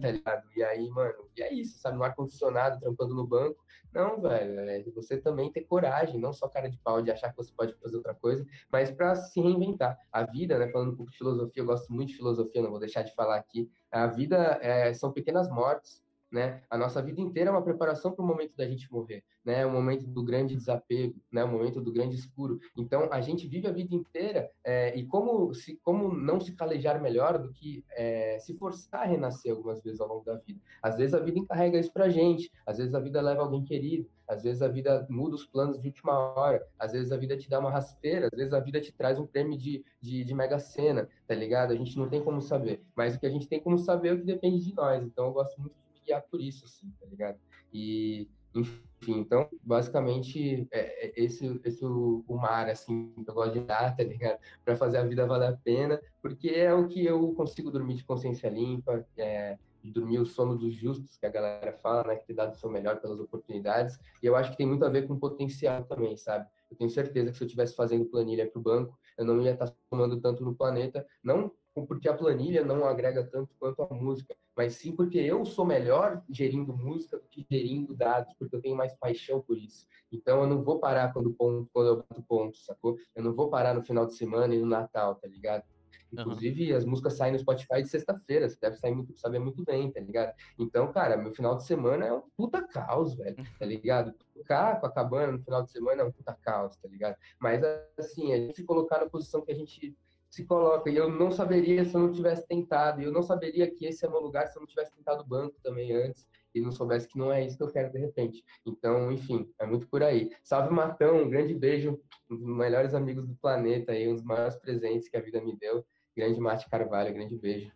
[0.00, 0.44] tá ligado?
[0.56, 1.96] E aí, mano, e é isso, sabe?
[1.96, 3.64] No ar-condicionado, trampando no banco.
[3.92, 7.36] Não, velho, é você também ter coragem, não só cara de pau de achar que
[7.36, 9.96] você pode fazer outra coisa, mas para se reinventar.
[10.12, 12.78] A vida, né, falando um pouco de filosofia, eu gosto muito de filosofia, não vou
[12.78, 13.70] deixar de falar aqui.
[13.90, 16.62] A vida é, são pequenas mortes, né?
[16.68, 19.64] A nossa vida inteira é uma preparação para o momento da gente morrer, né?
[19.64, 21.44] O momento do grande desapego, né?
[21.44, 22.60] O momento do grande escuro.
[22.76, 27.00] Então, a gente vive a vida inteira é, e como se como não se calejar
[27.00, 30.60] melhor do que é, se forçar a renascer algumas vezes ao longo da vida.
[30.82, 34.08] Às vezes a vida encarrega isso para gente, às vezes a vida leva alguém querido,
[34.28, 37.48] às vezes a vida muda os planos de última hora, às vezes a vida te
[37.48, 40.58] dá uma rasteira, às vezes a vida te traz um prêmio de, de, de mega
[40.58, 41.72] sena, tá ligado?
[41.72, 44.12] A gente não tem como saber, mas o que a gente tem como saber é
[44.14, 45.02] o que depende de nós.
[45.02, 47.38] Então, eu gosto muito de guiar por isso, assim, tá ligado?
[47.72, 53.60] E, Enfim, então, basicamente, é, é esse, esse o, mar, assim, que eu gosto de
[53.60, 54.38] dar, tá ligado?
[54.64, 58.04] Para fazer a vida valer a pena, porque é o que eu consigo dormir de
[58.04, 62.16] consciência limpa, é, de dormir o sono dos justos, que a galera fala, né?
[62.16, 63.98] Que ter dado o seu melhor pelas oportunidades.
[64.22, 66.48] E eu acho que tem muito a ver com potencial também, sabe?
[66.70, 69.52] Eu tenho certeza que se eu estivesse fazendo planilha para o banco, eu não ia
[69.52, 71.52] estar somando tanto no planeta, não
[71.84, 76.22] porque a planilha não agrega tanto quanto a música, mas sim porque eu sou melhor
[76.30, 79.86] gerindo música do que gerindo dados, porque eu tenho mais paixão por isso.
[80.10, 82.96] Então eu não vou parar quando, ponto, quando eu bato ponto, sacou?
[83.14, 85.64] Eu não vou parar no final de semana e no Natal, tá ligado?
[86.12, 86.78] Inclusive, uhum.
[86.78, 90.00] as músicas saem no Spotify de sexta-feira, você deve sair muito, saber muito bem, tá
[90.00, 90.32] ligado?
[90.58, 94.14] Então, cara, meu final de semana é um puta caos, velho, tá ligado?
[94.34, 97.16] Tocar com a cabana no final de semana é um puta caos, tá ligado?
[97.40, 97.62] Mas,
[97.98, 99.96] assim, a gente se colocar na posição que a gente
[100.30, 100.90] se coloca.
[100.90, 103.00] E eu não saberia se eu não tivesse tentado.
[103.00, 105.22] E eu não saberia que esse é o meu lugar se eu não tivesse tentado
[105.22, 106.26] o banco também antes.
[106.54, 108.44] E não soubesse que não é isso que eu quero de repente.
[108.64, 110.30] Então, enfim, é muito por aí.
[110.42, 112.00] Salve Matão, um grande beijo.
[112.30, 115.56] Um dos melhores amigos do planeta aí, um dos maiores presentes que a vida me
[115.56, 115.84] deu.
[116.16, 117.70] Grande Mate Carvalho, grande beijo.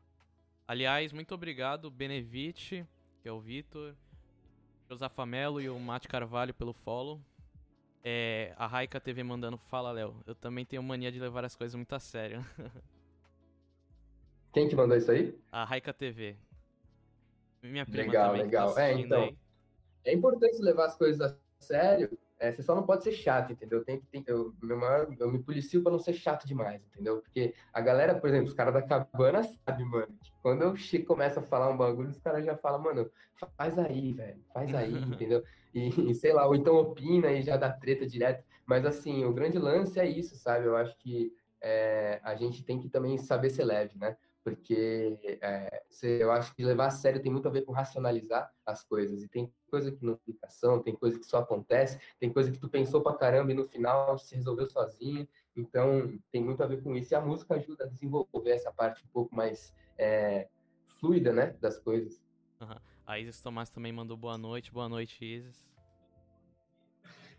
[0.67, 2.87] Aliás, muito obrigado, Benevite,
[3.21, 3.95] que é o Vitor,
[4.89, 7.21] Josafamelo e o Mate Carvalho pelo follow.
[8.03, 10.17] É, a Raika TV mandando, fala, Léo.
[10.27, 12.45] Eu também tenho mania de levar as coisas muito a sério.
[14.53, 15.39] Quem que mandou isso aí?
[15.53, 16.37] A Raika TV.
[17.63, 18.45] Minha prima legal, também.
[18.45, 19.23] Legal, tá É, então.
[19.25, 19.37] Aí.
[20.05, 22.19] É importante levar as coisas a sério.
[22.39, 23.85] É, você só não pode ser chato, entendeu?
[23.85, 27.21] Tem tem, eu, meu maior, eu me policio para não ser chato demais, entendeu?
[27.21, 31.39] Porque a galera, por exemplo, os caras da cabana sabe, mano, que quando eu começo
[31.39, 33.11] a falar um bagulho, os caras já falam, mano,
[33.59, 35.45] faz aí, velho, faz aí, entendeu?
[35.75, 38.45] E, sei lá, ou então opina e já dá treta direto.
[38.67, 40.67] Mas assim, o grande lance é isso, sabe?
[40.67, 44.17] Eu acho que é, a gente tem que também saber ser leve, né?
[44.43, 48.83] Porque é, eu acho que levar a sério tem muito a ver com racionalizar as
[48.83, 49.23] coisas.
[49.23, 52.59] E tem coisa que não tem explicação, tem coisa que só acontece, tem coisa que
[52.59, 55.29] tu pensou pra caramba e no final se resolveu sozinho.
[55.55, 57.13] Então, tem muito a ver com isso.
[57.13, 60.49] E a música ajuda a desenvolver essa parte um pouco mais é,
[60.99, 61.55] fluida, né?
[61.61, 62.23] Das coisas.
[62.61, 62.90] Uhum.
[63.11, 64.71] A Isis Tomás também mandou boa noite.
[64.71, 65.69] Boa noite, Isis.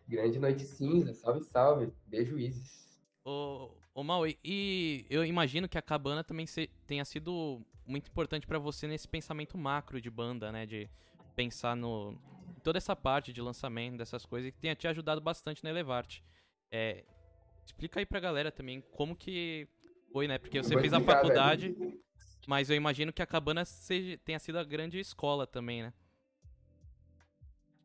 [0.05, 1.13] Grande noite cinza.
[1.13, 1.93] Salve, salve.
[2.07, 3.01] Beijo, Isis.
[3.23, 8.45] Ô, ô Maui, e eu imagino que a cabana também se, tenha sido muito importante
[8.45, 10.65] para você nesse pensamento macro de banda, né?
[10.65, 10.89] De
[11.38, 12.19] pensar no
[12.62, 16.21] toda essa parte de lançamento dessas coisas que tenha te ajudado bastante na Elevarte.
[16.69, 17.05] É,
[17.65, 19.69] explica aí pra galera também como que
[20.12, 20.38] foi, né?
[20.38, 22.11] Porque você fez a faculdade, velho.
[22.47, 25.93] Mas eu imagino que a cabana seja, tenha sido a grande escola também, né?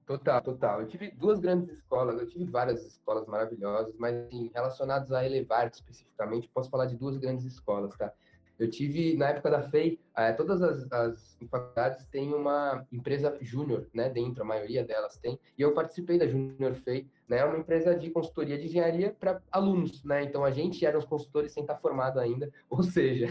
[0.06, 0.82] Total, total.
[0.82, 5.74] Eu tive duas grandes escolas, eu tive várias escolas maravilhosas, mas assim, relacionadas a Elevart
[5.74, 8.12] especificamente, posso falar de duas grandes escolas, tá?
[8.58, 13.86] Eu tive, na época da FEI, eh, todas as, as faculdades têm uma empresa júnior,
[13.92, 17.94] né, dentro, a maioria delas tem, e eu participei da Júnior FEI, né, uma empresa
[17.94, 21.76] de consultoria de engenharia para alunos, né, então a gente era os consultores sem estar
[21.76, 23.28] formado ainda, ou seja,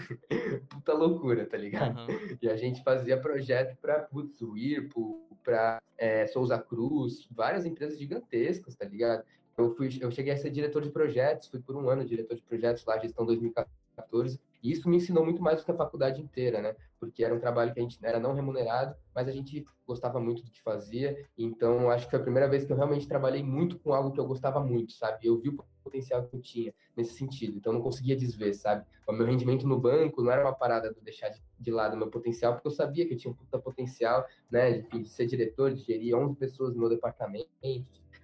[0.69, 1.99] puta loucura, tá ligado?
[1.99, 2.37] Uhum.
[2.41, 8.75] E a gente fazia projeto para, putz, Whirlpool, para é, Souza Cruz, várias empresas gigantescas,
[8.75, 9.23] tá ligado?
[9.57, 12.41] Eu, fui, eu cheguei a ser diretor de projetos, fui por um ano diretor de
[12.41, 16.59] projetos lá, gestão 2014, e isso me ensinou muito mais do que a faculdade inteira,
[16.59, 16.75] né?
[16.99, 20.43] Porque era um trabalho que a gente era não remunerado, mas a gente gostava muito
[20.43, 21.23] do que fazia.
[21.37, 24.19] Então, acho que foi a primeira vez que eu realmente trabalhei muito com algo que
[24.19, 25.27] eu gostava muito, sabe?
[25.27, 27.55] Eu vi o potencial que eu tinha nesse sentido.
[27.55, 28.83] Então, não conseguia desver, sabe?
[29.07, 32.09] O meu rendimento no banco não era uma parada de deixar de lado o meu
[32.09, 34.79] potencial, porque eu sabia que eu tinha um puta potencial, né?
[34.79, 37.47] De, de ser diretor, de gerir 11 pessoas no meu departamento,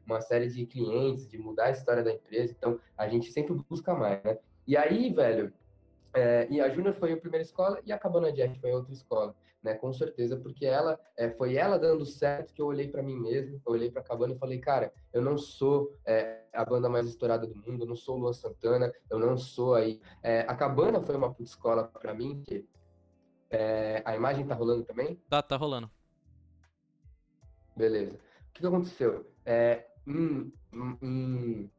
[0.08, 2.51] uma série de clientes, de mudar a história da empresa.
[2.58, 4.39] Então, a gente sempre busca mais, né?
[4.67, 5.54] E aí, velho,
[6.13, 8.93] é, e a Júnior foi a primeira escola e a Cabana Jack foi a outra
[8.93, 9.74] escola, né?
[9.76, 13.62] Com certeza, porque ela é, foi ela dando certo que eu olhei para mim mesmo,
[13.65, 17.08] eu olhei para a Cabana e falei, cara, eu não sou é, a banda mais
[17.08, 20.02] estourada do mundo, eu não sou o Luan Santana, eu não sou aí.
[20.21, 22.67] É, a Cabana foi uma puta escola para mim, que
[23.50, 25.15] é, a imagem tá rolando também?
[25.30, 25.89] Tá, tá rolando.
[27.76, 28.15] Beleza.
[28.15, 29.26] O que, que aconteceu?
[29.45, 30.52] É, em,
[31.02, 31.71] em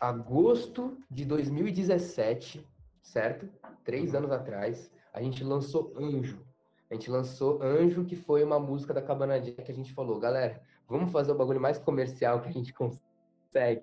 [0.00, 2.66] agosto de 2017,
[3.02, 3.48] certo?
[3.84, 6.44] Três anos atrás, a gente lançou Anjo.
[6.90, 10.18] A gente lançou Anjo, que foi uma música da Cabana Jack que a gente falou,
[10.18, 13.82] galera, vamos fazer o bagulho mais comercial que a gente consegue.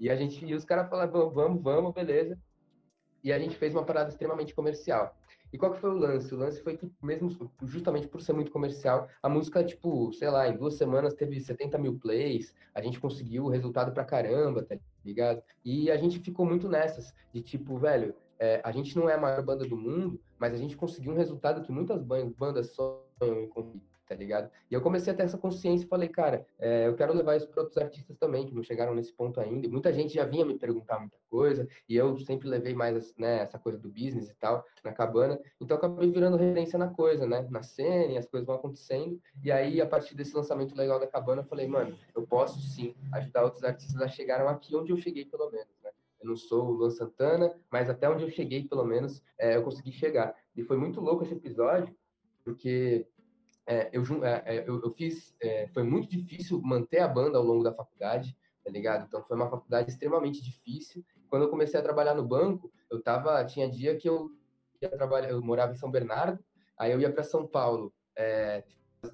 [0.00, 2.38] E a gente, e os caras falaram, vamos, vamos, beleza.
[3.22, 5.16] E a gente fez uma parada extremamente comercial.
[5.52, 6.34] E qual que foi o lance?
[6.34, 7.28] O lance foi que, mesmo
[7.62, 11.76] justamente por ser muito comercial, a música, tipo, sei lá, em duas semanas teve 70
[11.78, 15.42] mil plays, a gente conseguiu o resultado pra caramba, tá ligado?
[15.64, 19.20] E a gente ficou muito nessas, de tipo, velho, é, a gente não é a
[19.20, 23.48] maior banda do mundo, mas a gente conseguiu um resultado que muitas bandas sonham em
[23.48, 23.91] conseguir.
[24.06, 24.50] Tá ligado?
[24.70, 27.48] E eu comecei a ter essa consciência e falei, cara, é, eu quero levar isso
[27.48, 29.66] para outros artistas também, que não chegaram nesse ponto ainda.
[29.66, 33.42] E muita gente já vinha me perguntar muita coisa, e eu sempre levei mais né,
[33.42, 35.40] essa coisa do business e tal, na cabana.
[35.60, 37.46] Então, acabei virando referência na coisa, né?
[37.50, 39.20] Na cena, e as coisas vão acontecendo.
[39.42, 42.94] E aí, a partir desse lançamento legal da cabana, eu falei, mano, eu posso sim
[43.12, 45.90] ajudar outros artistas a chegarem aqui onde eu cheguei, pelo menos, né?
[46.22, 49.62] Eu não sou o Luan Santana, mas até onde eu cheguei, pelo menos, é, eu
[49.62, 50.34] consegui chegar.
[50.54, 51.94] E foi muito louco esse episódio,
[52.44, 53.06] porque
[53.66, 55.34] é, eu, é, é, eu, eu, fiz.
[55.40, 59.06] É, foi muito difícil manter a banda ao longo da faculdade, tá ligado?
[59.06, 61.04] Então foi uma faculdade extremamente difícil.
[61.28, 63.44] Quando eu comecei a trabalhar no banco, eu tava.
[63.44, 64.30] Tinha dia que eu
[64.80, 66.42] ia trabalhar, eu morava em São Bernardo,
[66.76, 68.64] aí eu ia para São Paulo, é,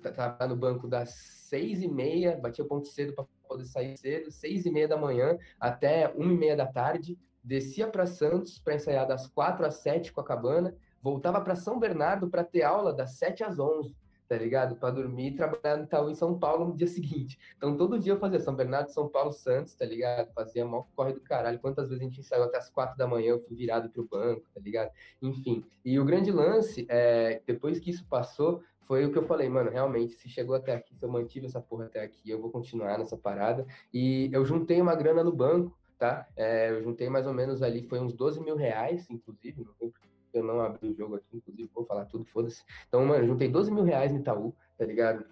[0.03, 4.65] trabalhar no banco das seis e meia, batia ponto cedo para poder sair cedo, seis
[4.65, 9.07] e meia da manhã até uma e meia da tarde, descia para Santos para ensaiar
[9.07, 13.13] das quatro às sete com a cabana, voltava para São Bernardo para ter aula das
[13.19, 13.95] sete às onze
[14.29, 14.77] tá ligado?
[14.77, 17.39] Para dormir e trabalhar no Itaú em São Paulo no dia seguinte.
[17.57, 20.33] Então, todo dia eu fazia São Bernardo, São Paulo, Santos, tá ligado?
[20.35, 21.59] Fazia mó corre do caralho.
[21.59, 24.47] Quantas vezes a gente saiu até as quatro da manhã, eu fui virado pro banco,
[24.55, 24.91] tá ligado?
[25.23, 25.65] Enfim.
[25.85, 29.71] E o grande lance, é, depois que isso passou, foi o que eu falei, mano,
[29.71, 32.99] realmente, se chegou até aqui, se eu mantive essa porra até aqui, eu vou continuar
[32.99, 33.67] nessa parada.
[33.93, 36.27] E eu juntei uma grana no banco, tá?
[36.37, 40.08] É, eu juntei mais ou menos ali, foi uns 12 mil reais, inclusive, não lembro
[40.39, 42.65] eu não abri o jogo aqui, inclusive, vou falar tudo, foda-se.
[42.89, 45.25] Então, mano, juntei 12 mil reais no Itaú, tá ligado?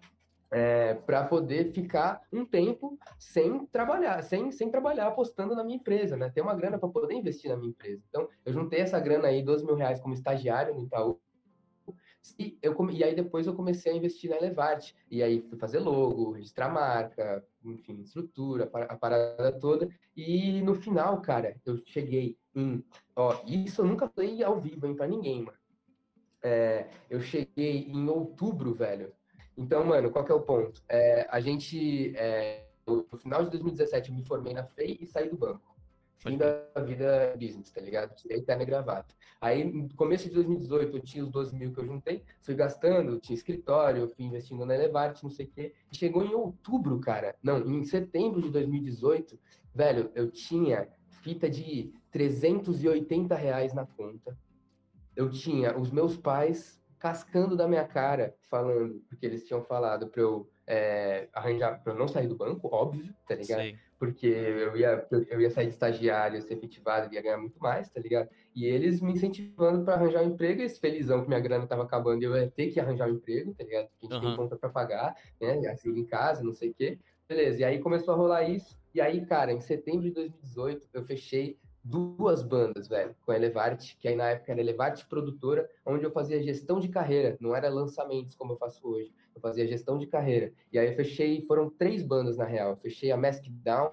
[0.50, 6.16] É, para poder ficar um tempo sem trabalhar, sem, sem trabalhar apostando na minha empresa,
[6.16, 6.30] né?
[6.30, 8.02] Ter uma grana para poder investir na minha empresa.
[8.08, 11.20] Então, eu juntei essa grana aí, 12 mil reais como estagiário no Itaú,
[12.38, 14.94] e, eu, e aí depois eu comecei a investir na Elevate.
[15.10, 19.88] E aí fui fazer logo, registrar marca, enfim, estrutura, a parada toda.
[20.16, 22.84] E no final, cara, eu cheguei em.
[23.14, 25.58] Ó, isso eu nunca falei ao vivo, hein, pra ninguém, mano.
[26.42, 29.12] É, eu cheguei em outubro, velho.
[29.56, 30.82] Então, mano, qual que é o ponto?
[30.88, 32.16] É, a gente.
[32.16, 35.75] É, no final de 2017 eu me formei na FEI e saí do banco.
[36.18, 38.14] Fim da vida business, tá ligado?
[38.14, 39.14] Tirei terno e gravata.
[39.40, 43.20] Aí, no começo de 2018, eu tinha os 12 mil que eu juntei, fui gastando,
[43.20, 45.74] tinha escritório, fui investindo na Elevate, não sei o quê.
[45.92, 47.36] Chegou em outubro, cara.
[47.42, 49.38] Não, em setembro de 2018,
[49.74, 50.88] velho, eu tinha
[51.22, 54.36] fita de 380 reais na conta.
[55.14, 60.20] Eu tinha os meus pais cascando da minha cara, falando, porque eles tinham falado para
[60.20, 63.62] eu é, arranjar, para eu não sair do banco, óbvio, tá ligado?
[63.62, 67.88] Sim porque eu ia, eu ia sair de estagiário, ser efetivado, ia ganhar muito mais,
[67.88, 68.28] tá ligado?
[68.54, 72.22] E eles me incentivando para arranjar um emprego, esse felizão que minha grana tava acabando,
[72.22, 73.88] eu ia ter que arranjar um emprego, tá ligado?
[73.88, 74.30] Porque a gente uhum.
[74.30, 75.66] tem conta para pagar, né?
[75.68, 76.98] Assim, em casa, não sei o quê.
[77.28, 81.02] Beleza, e aí começou a rolar isso, e aí, cara, em setembro de 2018, eu
[81.04, 86.04] fechei duas bandas, velho, com a Elevarte, que aí na época era Elevarte Produtora, onde
[86.04, 89.96] eu fazia gestão de carreira, não era lançamentos como eu faço hoje, eu fazia gestão
[89.96, 90.52] de carreira.
[90.72, 93.92] E aí eu fechei, foram três bandas na real, eu fechei a Mask Down,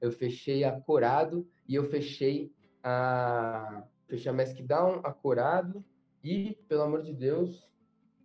[0.00, 5.84] eu fechei a Corado e eu fechei a fechei a Mask Down, a Corado
[6.24, 7.68] e, pelo amor de Deus,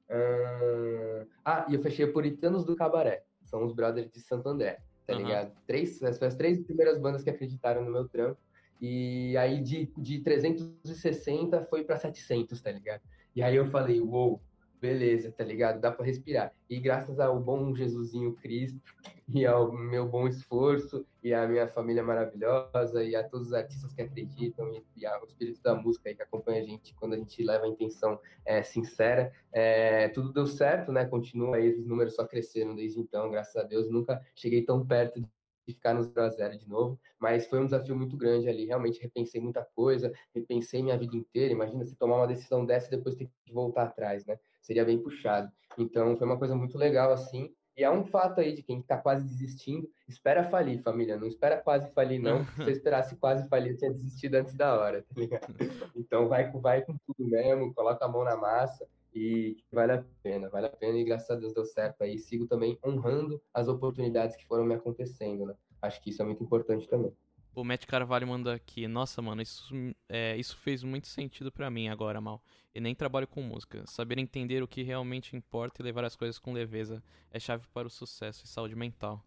[0.09, 1.27] uh...
[1.43, 5.13] ah, e eu fechei a Puritanos do Cabaré, são os brothers de Santo André, tá
[5.13, 5.19] uhum.
[5.19, 5.51] ligado?
[5.67, 8.39] Três, as três primeiras bandas que acreditaram no meu trampo.
[8.85, 13.01] E aí de, de 360 foi para 700, tá ligado?
[13.33, 14.41] E aí eu falei, uou, wow,
[14.81, 15.79] beleza, tá ligado?
[15.79, 16.53] Dá para respirar.
[16.69, 18.81] E graças ao bom Jesusinho Cristo
[19.33, 23.93] e ao meu bom esforço e à minha família maravilhosa e a todos os artistas
[23.93, 27.17] que acreditam e, e ao espírito da música aí que acompanha a gente quando a
[27.17, 31.05] gente leva a intenção é, sincera, é, tudo deu certo, né?
[31.05, 33.89] Continua aí, os números só cresceram desde então, graças a Deus.
[33.89, 35.23] Nunca cheguei tão perto
[35.67, 38.65] de ficar no 0 a 0 de novo, mas foi um desafio muito grande ali.
[38.65, 41.53] Realmente repensei muita coisa, repensei minha vida inteira.
[41.53, 44.37] Imagina se tomar uma decisão dessa e depois ter que voltar atrás, né?
[44.61, 45.51] Seria bem puxado.
[45.77, 47.53] Então foi uma coisa muito legal assim.
[47.75, 51.17] E há um fato aí de quem está quase desistindo, espera falir, família.
[51.17, 52.45] Não espera quase falir, não.
[52.53, 55.47] Se você esperasse quase falir, eu tinha desistido antes da hora, tá ligado?
[55.95, 60.49] Então vai, vai com tudo mesmo, coloca a mão na massa e vale a pena,
[60.49, 62.17] vale a pena e graças a Deus deu certo aí.
[62.17, 65.55] Sigo também honrando as oportunidades que foram me acontecendo, né?
[65.81, 67.13] Acho que isso é muito importante também.
[67.55, 69.75] O Matt Carvalho manda aqui, nossa, mano, isso,
[70.09, 72.41] é, isso fez muito sentido para mim agora, mal.
[72.73, 73.83] E nem trabalho com música.
[73.85, 77.87] Saber entender o que realmente importa e levar as coisas com leveza é chave para
[77.87, 79.23] o sucesso e saúde mental.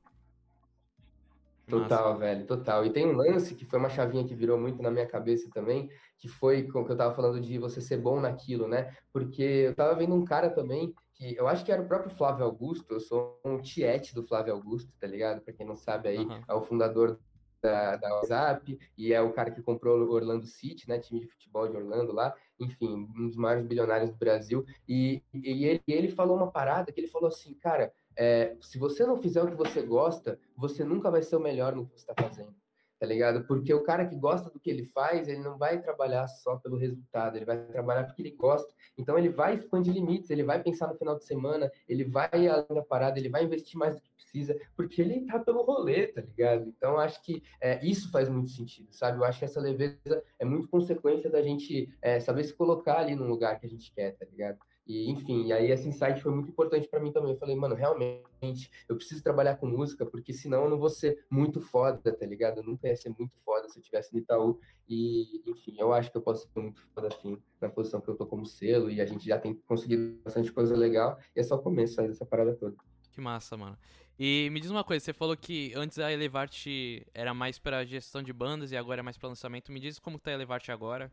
[1.68, 2.20] Total, Nossa.
[2.20, 2.86] velho, total.
[2.86, 5.90] E tem um lance que foi uma chavinha que virou muito na minha cabeça também,
[6.16, 8.94] que foi com que eu tava falando de você ser bom naquilo, né?
[9.12, 12.44] Porque eu tava vendo um cara também, que eu acho que era o próprio Flávio
[12.44, 15.40] Augusto, eu sou um tiete do Flávio Augusto, tá ligado?
[15.40, 16.40] Pra quem não sabe aí, uhum.
[16.46, 17.18] é o fundador
[17.60, 21.26] da, da WhatsApp, e é o cara que comprou o Orlando City, né, time de
[21.26, 26.08] futebol de Orlando lá, enfim, um dos maiores bilionários do Brasil, e, e ele, ele
[26.08, 29.56] falou uma parada que ele falou assim, cara, é, se você não fizer o que
[29.56, 32.54] você gosta, você nunca vai ser o melhor no que você está fazendo
[32.98, 33.44] tá ligado?
[33.44, 36.76] Porque o cara que gosta do que ele faz, ele não vai trabalhar só pelo
[36.76, 38.72] resultado, ele vai trabalhar porque ele gosta.
[38.96, 42.66] Então ele vai expandir limites, ele vai pensar no final de semana, ele vai além
[42.70, 46.22] da parada, ele vai investir mais do que precisa, porque ele tá pelo rolê, tá
[46.22, 46.68] ligado?
[46.68, 49.18] Então acho que é, isso faz muito sentido, sabe?
[49.18, 53.14] Eu acho que essa leveza é muito consequência da gente é, saber se colocar ali
[53.14, 54.58] no lugar que a gente quer, tá ligado?
[54.86, 57.32] E, enfim, aí esse insight foi muito importante para mim também.
[57.32, 61.24] Eu falei, mano, realmente, eu preciso trabalhar com música, porque senão eu não vou ser
[61.28, 62.58] muito foda, tá ligado?
[62.58, 64.60] Eu nunca ia ser muito foda se eu tivesse no Itaú.
[64.88, 68.14] E, enfim, eu acho que eu posso ser muito foda, assim, na posição que eu
[68.14, 71.56] tô como selo, e a gente já tem conseguido bastante coisa legal, e é só
[71.56, 72.76] o começo aí dessa parada toda.
[73.10, 73.76] Que massa, mano.
[74.18, 78.22] E me diz uma coisa, você falou que antes a Elevarte era mais para gestão
[78.22, 79.72] de bandas e agora é mais para lançamento.
[79.72, 81.12] Me diz como tá a Elevarte agora?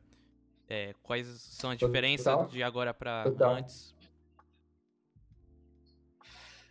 [0.73, 3.93] É, quais são as diferenças de agora para antes?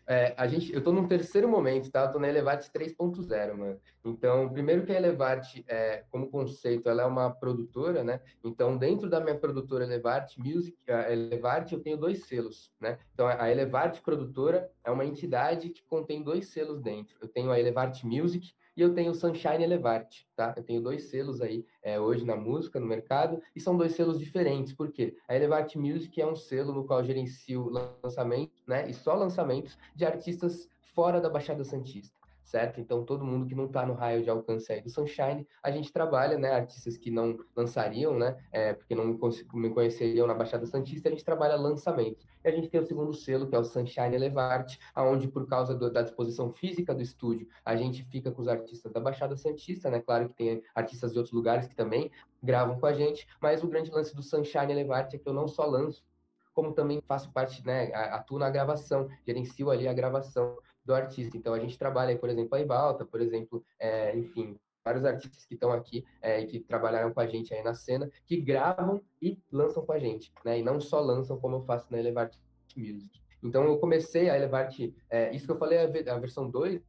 [0.04, 2.06] É, a gente, eu tô num terceiro momento, tá?
[2.06, 3.80] Eu tô na Elevate 3.0, mano.
[4.04, 8.20] Então, primeiro que a Elevate, é, como conceito, ela é uma produtora, né?
[8.42, 12.98] Então, dentro da minha produtora Elevate Music, a Elevate, eu tenho dois selos, né?
[13.14, 17.16] Então, a Elevate Produtora é uma entidade que contém dois selos dentro.
[17.20, 20.54] Eu tenho a Elevate Music, e eu tenho Sunshine Elevate, tá?
[20.56, 24.18] Eu tenho dois selos aí é, hoje na música, no mercado, e são dois selos
[24.18, 25.16] diferentes, por quê?
[25.28, 28.88] A Elevate Music é um selo no qual gerencio lançamentos, né?
[28.88, 32.21] E só lançamentos de artistas fora da Baixada Santista
[32.52, 32.78] certo?
[32.82, 35.90] Então, todo mundo que não está no raio de alcance aí do Sunshine, a gente
[35.90, 36.50] trabalha, né?
[36.52, 38.36] Artistas que não lançariam, né?
[38.52, 39.18] É, porque não
[39.54, 42.26] me conheceriam na Baixada Santista, a gente trabalha lançamentos.
[42.44, 45.74] E a gente tem o segundo selo, que é o Sunshine Elevarte, aonde por causa
[45.74, 49.90] do, da disposição física do estúdio, a gente fica com os artistas da Baixada Santista,
[49.90, 50.00] né?
[50.00, 52.10] Claro que tem artistas de outros lugares que também
[52.42, 55.48] gravam com a gente, mas o grande lance do Sunshine Elevarte é que eu não
[55.48, 56.04] só lanço,
[56.52, 61.36] como também faço parte, né, atuo na gravação, gerencio ali a gravação do artista.
[61.36, 65.54] Então, a gente trabalha por exemplo, a Ibalta, por exemplo, é, enfim, vários artistas que
[65.54, 69.38] estão aqui é, e que trabalharam com a gente aí na cena, que gravam e
[69.50, 70.58] lançam com a gente, né?
[70.58, 72.34] E não só lançam como eu faço na Elevart
[72.76, 73.20] Music.
[73.42, 74.78] Então, eu comecei a Elevart,
[75.10, 76.80] é, isso que eu falei, a, a versão 2,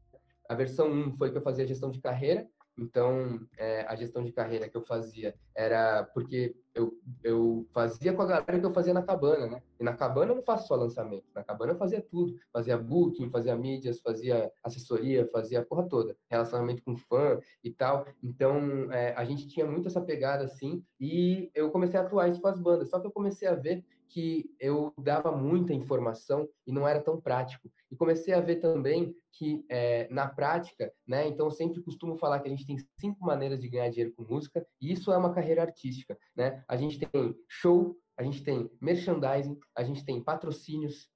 [0.49, 4.23] a versão 1 um foi que eu fazia gestão de carreira, então, é, a gestão
[4.23, 6.91] de carreira que eu fazia era porque eu,
[7.23, 9.61] eu fazia com a galera que eu fazia na cabana, né?
[9.79, 12.35] E na cabana eu não faço só lançamento, na cabana eu fazia tudo.
[12.51, 16.17] Fazia booking, fazia mídias, fazia assessoria, fazia a porra toda.
[16.29, 18.05] Relacionamento com fã e tal.
[18.23, 22.41] Então, é, a gente tinha muito essa pegada assim e eu comecei a atuar isso
[22.41, 22.89] com as bandas.
[22.89, 27.19] Só que eu comecei a ver que eu dava muita informação e não era tão
[27.19, 27.69] prático.
[27.93, 31.27] E comecei a ver também que é, na prática, né?
[31.27, 34.65] Então sempre costumo falar que a gente tem cinco maneiras de ganhar dinheiro com música
[34.81, 36.63] e isso é uma carreira artística, né?
[36.67, 41.07] A gente tem show, a gente tem merchandising, a gente tem patrocínios,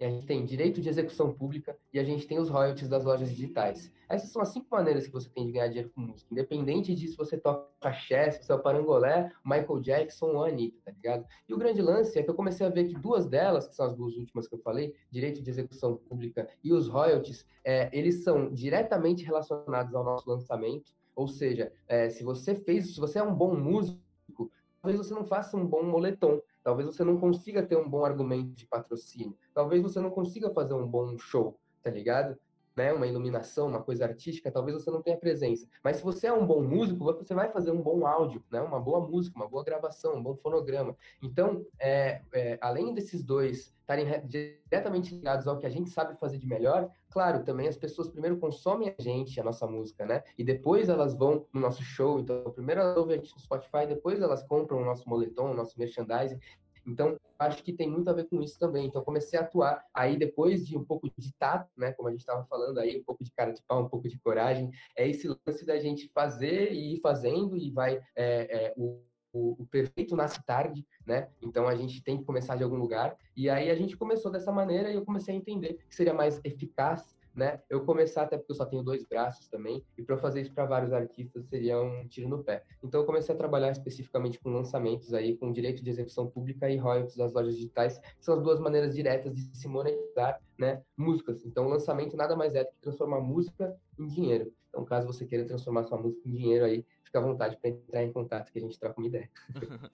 [0.00, 3.30] a gente tem direito de execução pública e a gente tem os royalties das lojas
[3.30, 3.92] digitais.
[4.08, 7.08] Essas são as cinco maneiras que você tem de ganhar dinheiro com música, independente de
[7.08, 11.26] se você toca chess, se é o parangolé, Michael Jackson ou Anitta, tá ligado?
[11.48, 13.86] E o grande lance é que eu comecei a ver que duas delas, que são
[13.86, 18.24] as duas últimas que eu falei, direito de execução pública e os royalties, é, eles
[18.24, 23.22] são diretamente relacionados ao nosso lançamento, ou seja, é, se você fez, se você é
[23.22, 24.50] um bom músico,
[24.82, 28.54] talvez você não faça um bom moletom, talvez você não consiga ter um bom argumento
[28.54, 32.36] de patrocínio, talvez você não consiga fazer um bom show, tá ligado?
[32.76, 35.68] Né, uma iluminação, uma coisa artística, talvez você não tenha presença.
[35.82, 38.80] Mas se você é um bom músico, você vai fazer um bom áudio, né, uma
[38.80, 40.96] boa música, uma boa gravação, um bom fonograma.
[41.22, 46.38] Então, é, é, além desses dois estarem diretamente ligados ao que a gente sabe fazer
[46.38, 50.22] de melhor, claro, também as pessoas primeiro consomem a gente, a nossa música, né?
[50.36, 52.18] E depois elas vão no nosso show.
[52.18, 55.54] Então, primeiro elas ouvem a gente no Spotify, depois elas compram o nosso moletom, o
[55.54, 56.40] nosso merchandising.
[56.86, 58.86] Então, acho que tem muito a ver com isso também.
[58.86, 59.84] Então, comecei a atuar.
[59.92, 61.92] Aí, depois de um pouco de tato, né?
[61.92, 64.18] Como a gente estava falando aí, um pouco de cara de pau, um pouco de
[64.18, 68.00] coragem, é esse lance da gente fazer e ir fazendo e vai.
[68.16, 69.02] É, é, o
[69.34, 71.28] o, o, perfeito nasce tarde, né?
[71.42, 73.16] Então a gente tem que começar de algum lugar.
[73.36, 76.40] E aí a gente começou dessa maneira e eu comecei a entender que seria mais
[76.44, 77.60] eficaz, né?
[77.68, 80.64] Eu começar até porque eu só tenho dois braços também e para fazer isso para
[80.64, 82.64] vários artistas seria um tiro no pé.
[82.82, 86.76] Então eu comecei a trabalhar especificamente com lançamentos aí, com direito de execução pública e
[86.76, 90.82] royalties das lojas digitais, que são as duas maneiras diretas de se monetizar, né?
[90.96, 91.44] Músicas.
[91.44, 94.52] Então lançamento nada mais é do que transformar música em dinheiro.
[94.68, 98.02] Então caso você queira transformar sua música em dinheiro aí, fica à vontade para entrar
[98.02, 99.30] em contato que a gente troca uma ideia.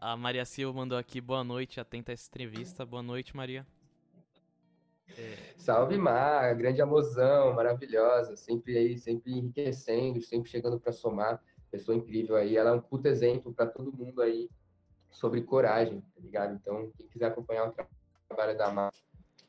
[0.00, 2.84] a Maria Silva mandou aqui boa noite, atenta a essa entrevista.
[2.84, 3.66] Boa noite, Maria.
[5.16, 5.54] É.
[5.56, 12.36] Salve Mar, grande amozão, maravilhosa, sempre aí, sempre enriquecendo, sempre chegando para somar, pessoa incrível
[12.36, 14.48] aí, ela é um puto exemplo para todo mundo aí
[15.10, 16.54] sobre coragem, tá ligado?
[16.54, 17.74] Então, quem quiser acompanhar o
[18.28, 18.92] trabalho da Mar,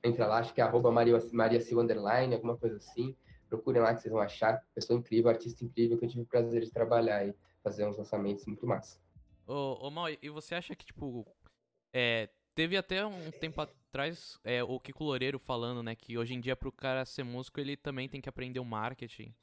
[0.03, 3.15] entra lá, acho que é arroba Maria, Maria Silva Underline, alguma coisa assim,
[3.49, 6.63] procurem lá que vocês vão achar, pessoa incrível, artista incrível, que eu tive o prazer
[6.63, 8.99] de trabalhar e fazer uns lançamentos muito massa.
[9.47, 11.25] Ô, ô Mal, e você acha que, tipo,
[11.93, 16.39] é, teve até um tempo atrás é, o Kiko Loureiro falando, né, que hoje em
[16.39, 19.33] dia pro cara ser músico ele também tem que aprender o marketing.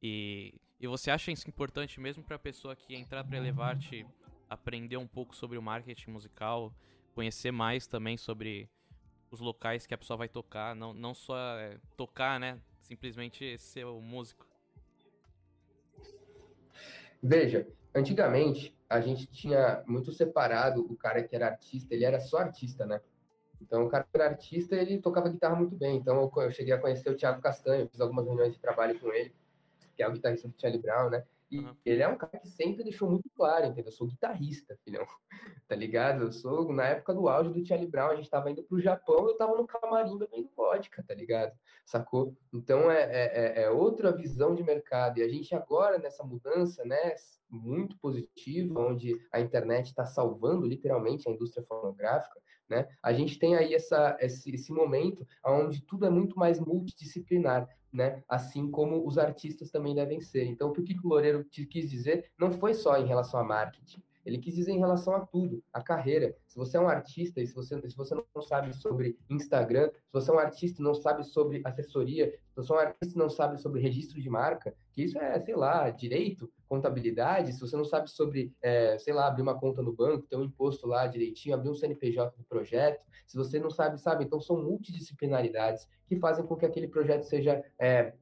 [0.00, 4.06] E, e você acha isso importante mesmo pra pessoa que entrar pra Elevarte
[4.48, 6.72] aprender um pouco sobre o marketing musical,
[7.14, 8.68] conhecer mais também sobre
[9.30, 13.84] os locais que a pessoa vai tocar, não, não só é, tocar, né, simplesmente ser
[13.84, 14.46] o músico?
[17.20, 22.38] Veja, antigamente a gente tinha muito separado o cara que era artista, ele era só
[22.38, 23.00] artista, né?
[23.60, 25.96] Então, o cara que era artista, ele tocava guitarra muito bem.
[25.96, 29.34] Então, eu, cheguei a conhecer o Thiago Castanho, fiz algumas reuniões de trabalho com ele,
[29.96, 31.24] que é o guitarrista do Charlie Brown, né?
[31.54, 31.76] E uhum.
[31.84, 33.86] ele é um cara que sempre deixou muito claro, entendeu?
[33.86, 35.06] Eu sou guitarrista, filhão.
[35.68, 36.24] Tá ligado?
[36.24, 39.28] Eu sou, na época do auge do Charlie Brown, a gente tava indo pro Japão,
[39.28, 41.52] eu tava no camarim bebendo vodka, tá ligado?
[41.86, 42.36] Sacou?
[42.52, 45.18] Então é, é, é, é outra visão de mercado.
[45.18, 47.14] E a gente agora, nessa mudança, né,
[47.48, 52.88] muito positiva, onde a internet está salvando literalmente a indústria fonográfica, né?
[53.02, 58.22] A gente tem aí essa, esse, esse momento onde tudo é muito mais multidisciplinar, né?
[58.28, 60.44] Assim como os artistas também devem ser.
[60.44, 64.38] Então, o que o Loureiro quis dizer não foi só em relação a marketing, ele
[64.38, 66.34] quis dizer em relação a tudo, a carreira.
[66.46, 70.12] Se você é um artista e se você, se você não sabe sobre Instagram, se
[70.12, 73.18] você é um artista e não sabe sobre assessoria, se você é um artista e
[73.18, 77.76] não sabe sobre registro de marca, que isso é, sei lá, direito, contabilidade, se você
[77.76, 81.06] não sabe sobre, é, sei lá, abrir uma conta no banco, ter um imposto lá
[81.06, 86.16] direitinho, abrir um CNPJ do projeto, se você não sabe, sabe, então são multidisciplinaridades que
[86.16, 88.14] fazem com que aquele projeto seja é,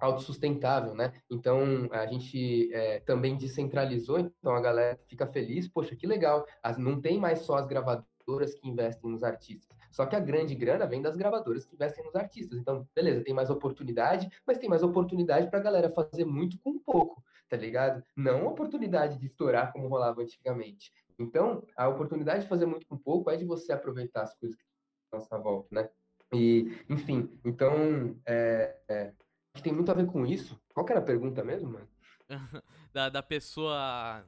[0.00, 1.12] autossustentável, né?
[1.30, 6.78] Então a gente é, também descentralizou, então a galera fica feliz, poxa, que legal, as,
[6.78, 10.86] não tem mais só as gravadoras que investem nos artistas, só que a grande grana
[10.86, 12.58] vem das gravadoras que investem nos artistas.
[12.58, 16.78] Então, beleza, tem mais oportunidade, mas tem mais oportunidade para a galera fazer muito com
[16.78, 18.02] pouco, tá ligado?
[18.16, 20.92] Não oportunidade de estourar como rolava antigamente.
[21.18, 24.62] Então, a oportunidade de fazer muito com pouco é de você aproveitar as coisas que
[24.62, 25.90] estão à nossa volta, né?
[26.32, 29.12] E, enfim, então, é, é
[29.54, 30.60] que tem muito a ver com isso.
[30.72, 31.88] Qual que era a pergunta mesmo, mano?
[32.92, 34.24] da, da pessoa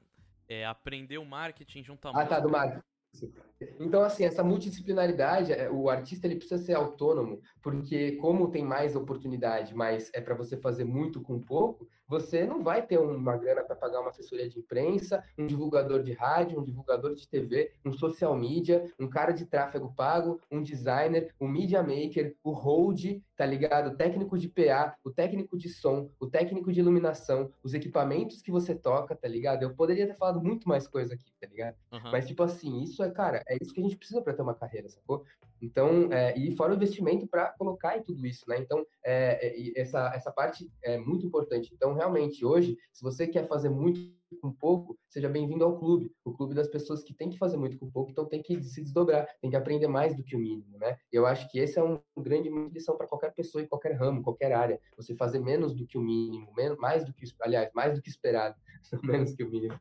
[0.49, 2.83] é, aprender o marketing junto à Ah, tá, do marketing.
[3.79, 8.97] Então, assim, essa multidisciplinaridade, é, o artista ele precisa ser autônomo, porque como tem mais
[8.97, 13.63] oportunidade, mas é para você fazer muito com pouco, você não vai ter uma grana
[13.63, 17.93] para pagar uma assessoria de imprensa, um divulgador de rádio, um divulgador de TV, um
[17.93, 23.47] social media, um cara de tráfego pago, um designer, um media maker, o hold, tá
[23.47, 23.91] ligado?
[23.91, 28.51] O técnico de PA, o técnico de som, o técnico de iluminação, os equipamentos que
[28.51, 29.63] você toca, tá ligado?
[29.63, 31.77] Eu poderia ter falado muito mais coisa aqui, tá ligado?
[31.93, 32.11] Uhum.
[32.11, 34.55] Mas, tipo assim, isso é, cara, é isso que a gente precisa para ter uma
[34.55, 35.25] carreira, sacou?
[35.63, 38.59] Então, é, e fora o investimento para colocar em tudo isso, né?
[38.59, 41.73] Então, é, é, essa, essa parte é muito importante.
[41.75, 44.01] Então, realmente, hoje, se você quer fazer muito
[44.41, 46.11] com pouco, seja bem-vindo ao clube.
[46.25, 48.83] O clube das pessoas que tem que fazer muito com pouco, então tem que se
[48.83, 50.97] desdobrar, tem que aprender mais do que o mínimo, né?
[51.13, 54.53] Eu acho que esse é um grande lição para qualquer pessoa em qualquer ramo, qualquer
[54.53, 54.81] área.
[54.97, 58.09] Você fazer menos do que o mínimo, menos, mais do que, aliás, mais do que
[58.09, 58.57] esperado,
[59.03, 59.79] menos que o mínimo.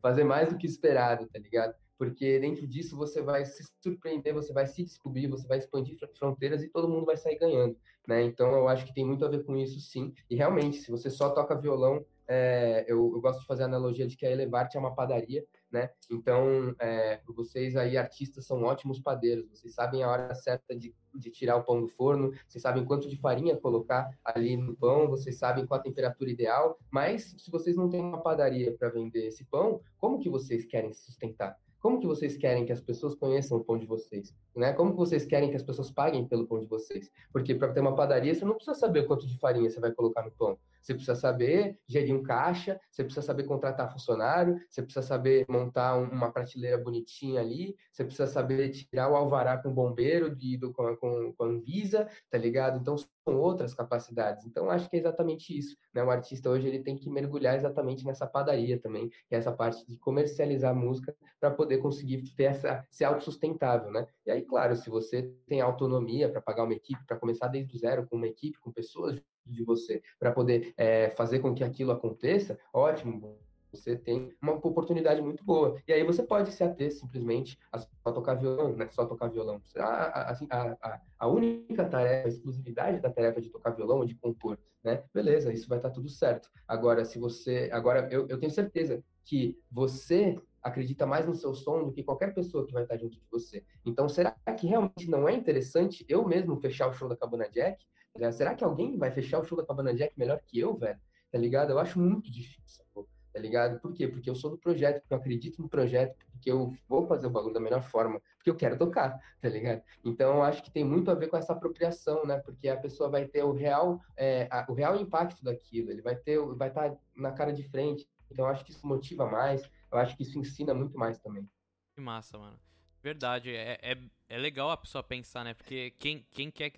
[0.00, 1.74] fazer mais do que esperado, tá ligado?
[1.98, 6.62] Porque dentro disso você vai se surpreender, você vai se descobrir, você vai expandir fronteiras
[6.62, 7.76] e todo mundo vai sair ganhando,
[8.06, 8.22] né?
[8.22, 10.12] Então eu acho que tem muito a ver com isso, sim.
[10.28, 14.06] E realmente, se você só toca violão, é, eu, eu, gosto de fazer a analogia
[14.06, 15.90] de que a Elevarte é uma padaria, né?
[16.10, 21.30] Então, é, vocês aí, artistas, são ótimos padeiros, vocês sabem a hora certa de, de
[21.30, 25.36] tirar o pão do forno, vocês sabem quanto de farinha colocar ali no pão, vocês
[25.36, 29.44] sabem qual a temperatura ideal, mas se vocês não têm uma padaria para vender esse
[29.44, 31.58] pão, como que vocês querem se sustentar?
[31.84, 34.34] Como que vocês querem que as pessoas conheçam o pão de vocês?
[34.56, 34.72] Né?
[34.72, 37.12] Como que vocês querem que as pessoas paguem pelo pão de vocês?
[37.30, 40.22] Porque para ter uma padaria, você não precisa saber quanto de farinha você vai colocar
[40.22, 40.58] no pão.
[40.84, 45.96] Você precisa saber gerir um caixa, você precisa saber contratar funcionário, você precisa saber montar
[45.96, 50.74] uma prateleira bonitinha ali, você precisa saber tirar o alvará com o bombeiro, de, do,
[50.74, 52.78] com, com, com a Anvisa, tá ligado?
[52.78, 54.44] Então, são outras capacidades.
[54.44, 55.74] Então, acho que é exatamente isso.
[55.94, 56.04] Né?
[56.04, 59.86] O artista hoje ele tem que mergulhar exatamente nessa padaria também, que é essa parte
[59.86, 64.06] de comercializar a música para poder conseguir ter essa, ser autossustentável, né?
[64.26, 67.78] E aí, claro, se você tem autonomia para pagar uma equipe, para começar desde o
[67.78, 71.92] zero com uma equipe, com pessoas de você, para poder é, fazer com que aquilo
[71.92, 73.38] aconteça, ótimo,
[73.74, 75.76] você tem uma oportunidade muito boa.
[75.86, 78.88] E aí você pode se ater simplesmente a só tocar violão, né?
[78.90, 79.60] Só tocar violão.
[79.76, 84.04] A, assim, a, a, a única tarefa, a exclusividade da tarefa de tocar violão ou
[84.04, 85.02] de compor, né?
[85.12, 86.48] Beleza, isso vai estar tudo certo.
[86.68, 87.68] Agora, se você.
[87.72, 92.32] Agora, eu, eu tenho certeza que você acredita mais no seu som do que qualquer
[92.32, 93.62] pessoa que vai estar junto de você.
[93.84, 97.84] Então, será que realmente não é interessante eu mesmo fechar o show da Cabana Jack?
[98.32, 100.98] Será que alguém vai fechar o show da Cabana Jack melhor que eu, velho?
[101.32, 101.70] Tá ligado?
[101.70, 102.84] Eu acho muito difícil,
[103.32, 103.80] tá ligado?
[103.80, 104.06] Por quê?
[104.06, 107.30] Porque eu sou do projeto, porque eu acredito no projeto, porque eu vou fazer o
[107.30, 109.82] bagulho da melhor forma, porque eu quero tocar, tá ligado?
[110.04, 112.38] Então, eu acho que tem muito a ver com essa apropriação, né?
[112.38, 116.14] Porque a pessoa vai ter o real, é, a, o real impacto daquilo, ele vai
[116.14, 118.08] ter, vai estar tá na cara de frente.
[118.30, 121.48] Então, eu acho que isso motiva mais, eu acho que isso ensina muito mais também.
[121.96, 122.58] Que massa, mano.
[123.02, 123.98] Verdade, é, é,
[124.28, 125.52] é legal a pessoa pensar, né?
[125.52, 126.72] Porque quem, quem quer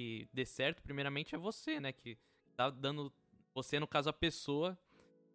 [0.00, 1.92] que, dê certo, primeiramente, é você, né?
[1.92, 2.16] Que
[2.56, 3.12] tá dando.
[3.54, 4.78] Você, no caso, a pessoa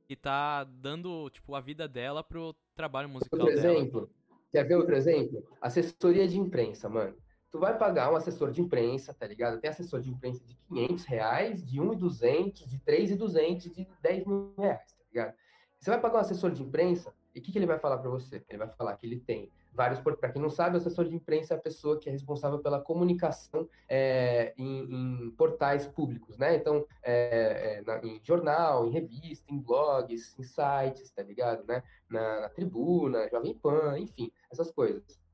[0.07, 3.74] que tá dando, tipo, a vida dela pro trabalho musical outro dela.
[3.74, 4.09] exemplo,
[4.51, 5.45] quer ver outro exemplo?
[5.61, 7.16] Assessoria de imprensa, mano.
[7.51, 9.59] Tu vai pagar um assessor de imprensa, tá ligado?
[9.61, 14.91] Tem assessor de imprensa de 500 reais, de 1.200, de 3.200, de 10 mil reais,
[14.91, 15.36] tá ligado?
[15.80, 18.09] Você vai pagar um assessor de imprensa, e o que, que ele vai falar para
[18.09, 18.43] você?
[18.49, 19.99] Ele vai falar que ele tem vários.
[19.99, 22.80] Para quem não sabe, o assessor de imprensa é a pessoa que é responsável pela
[22.80, 26.55] comunicação é, em, em, portais públicos, né?
[26.55, 31.65] Então, é, é, na, em jornal, em revista, em blogs, em sites, tá ligado?
[31.67, 31.84] Né?
[32.09, 35.24] Na, na tribuna, Jovem Pan, enfim, essas coisas.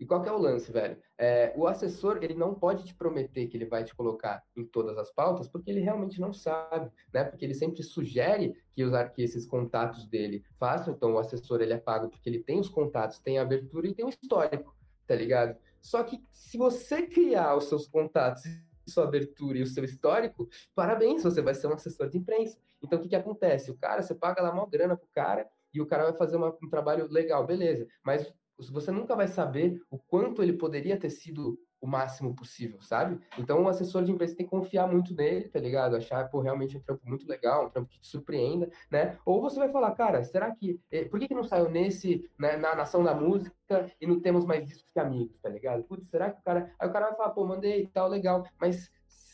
[0.00, 0.96] E qual que é o lance, velho?
[1.18, 4.96] É, o assessor, ele não pode te prometer que ele vai te colocar em todas
[4.96, 7.22] as pautas, porque ele realmente não sabe, né?
[7.22, 10.94] Porque ele sempre sugere que, os, que esses contatos dele façam.
[10.94, 13.94] Então, o assessor, ele é pago porque ele tem os contatos, tem a abertura e
[13.94, 14.74] tem o histórico,
[15.06, 15.54] tá ligado?
[15.82, 18.42] Só que se você criar os seus contatos,
[18.88, 22.58] sua abertura e o seu histórico, parabéns, você vai ser um assessor de imprensa.
[22.82, 23.70] Então, o que que acontece?
[23.70, 26.56] O cara, você paga lá uma grana pro cara, e o cara vai fazer uma,
[26.62, 27.86] um trabalho legal, beleza.
[28.04, 28.32] Mas
[28.68, 33.18] você nunca vai saber o quanto ele poderia ter sido o máximo possível, sabe?
[33.38, 35.96] Então, o assessor de imprensa tem que confiar muito nele, tá ligado?
[35.96, 39.18] Achar, pô, realmente um trampo muito legal, um trampo que te surpreenda, né?
[39.24, 40.78] Ou você vai falar, cara, será que.
[40.90, 43.54] Eh, por que, que não saiu nesse, né, na Nação da Música
[44.00, 45.82] e não temos mais discos que amigos, tá ligado?
[45.84, 46.70] Putz, será que o cara.
[46.78, 48.90] Aí o cara vai falar, pô, mandei e tal, legal, mas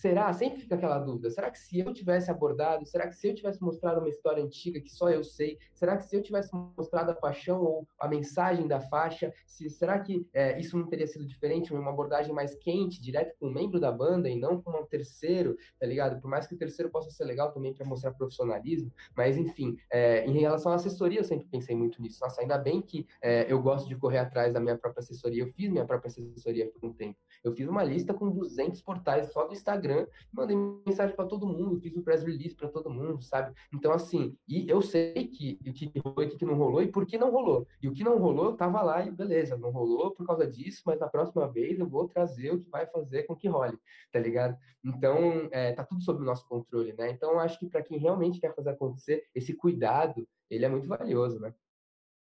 [0.07, 0.33] será?
[0.33, 1.31] Sempre fica aquela dúvida.
[1.31, 4.81] Será que se eu tivesse abordado, será que se eu tivesse mostrado uma história antiga
[4.81, 8.69] que só eu sei, será que se eu tivesse mostrado a paixão ou a mensagem
[8.69, 13.03] da faixa, se, será que é, isso não teria sido diferente, uma abordagem mais quente,
[13.03, 16.21] direto com um membro da banda e não com um terceiro, tá ligado?
[16.21, 20.25] Por mais que o terceiro possa ser legal também para mostrar profissionalismo, mas enfim, é,
[20.25, 22.21] em relação à assessoria, eu sempre pensei muito nisso.
[22.21, 25.43] Nossa, ainda bem que é, eu gosto de correr atrás da minha própria assessoria.
[25.43, 27.19] Eu fiz minha própria assessoria por um tempo.
[27.43, 29.96] Eu fiz uma lista com 200 portais só do Instagram,
[30.33, 33.55] mandei mensagem para todo mundo, fiz um press release para todo mundo, sabe?
[33.73, 36.89] Então, assim, e eu sei que o que rolou e o que não rolou e
[36.89, 37.67] por que não rolou.
[37.83, 40.83] E o que não rolou, eu tava lá e beleza, não rolou por causa disso,
[40.85, 43.79] mas na próxima vez eu vou trazer o que vai fazer com que role,
[44.13, 44.57] tá ligado?
[44.85, 47.11] Então, é, tá tudo sob o nosso controle, né?
[47.11, 51.39] Então, acho que para quem realmente quer fazer acontecer, esse cuidado, ele é muito valioso,
[51.41, 51.55] né?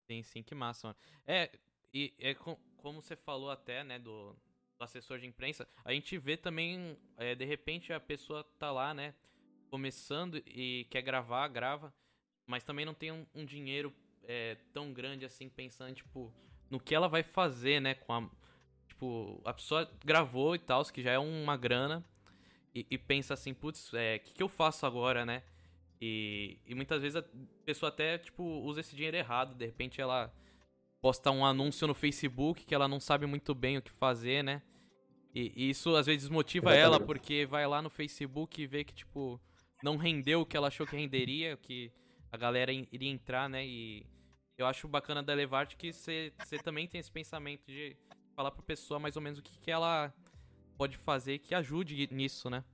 [0.06, 0.98] Sim, sim, que massa, mano.
[1.26, 1.50] É,
[1.92, 4.36] e é com, como você falou até, né, do
[4.78, 9.14] assessor de imprensa, a gente vê também, é, de repente a pessoa tá lá, né,
[9.70, 11.92] começando e quer gravar, grava,
[12.46, 13.92] mas também não tem um, um dinheiro
[14.24, 16.32] é, tão grande assim, pensando, tipo,
[16.70, 18.30] no que ela vai fazer, né, com a...
[18.88, 22.04] Tipo, a pessoa gravou e tal, que já é uma grana,
[22.74, 25.42] e, e pensa assim, putz, o é, que, que eu faço agora, né?
[26.00, 27.24] E, e muitas vezes a
[27.64, 30.32] pessoa até, tipo, usa esse dinheiro errado, de repente ela
[31.04, 34.62] postar um anúncio no Facebook que ela não sabe muito bem o que fazer, né?
[35.34, 36.78] E, e isso às vezes Exatamente.
[36.78, 39.38] ela porque vai lá no Facebook e vê que, tipo,
[39.82, 41.92] não rendeu o que ela achou que renderia, que
[42.32, 43.66] a galera iria entrar, né?
[43.66, 44.06] E
[44.56, 46.32] eu acho bacana da Elevarte que você
[46.64, 47.94] também tem esse pensamento de
[48.34, 50.10] falar pra pessoa mais ou menos o que, que ela
[50.78, 52.64] pode fazer que ajude nisso, né?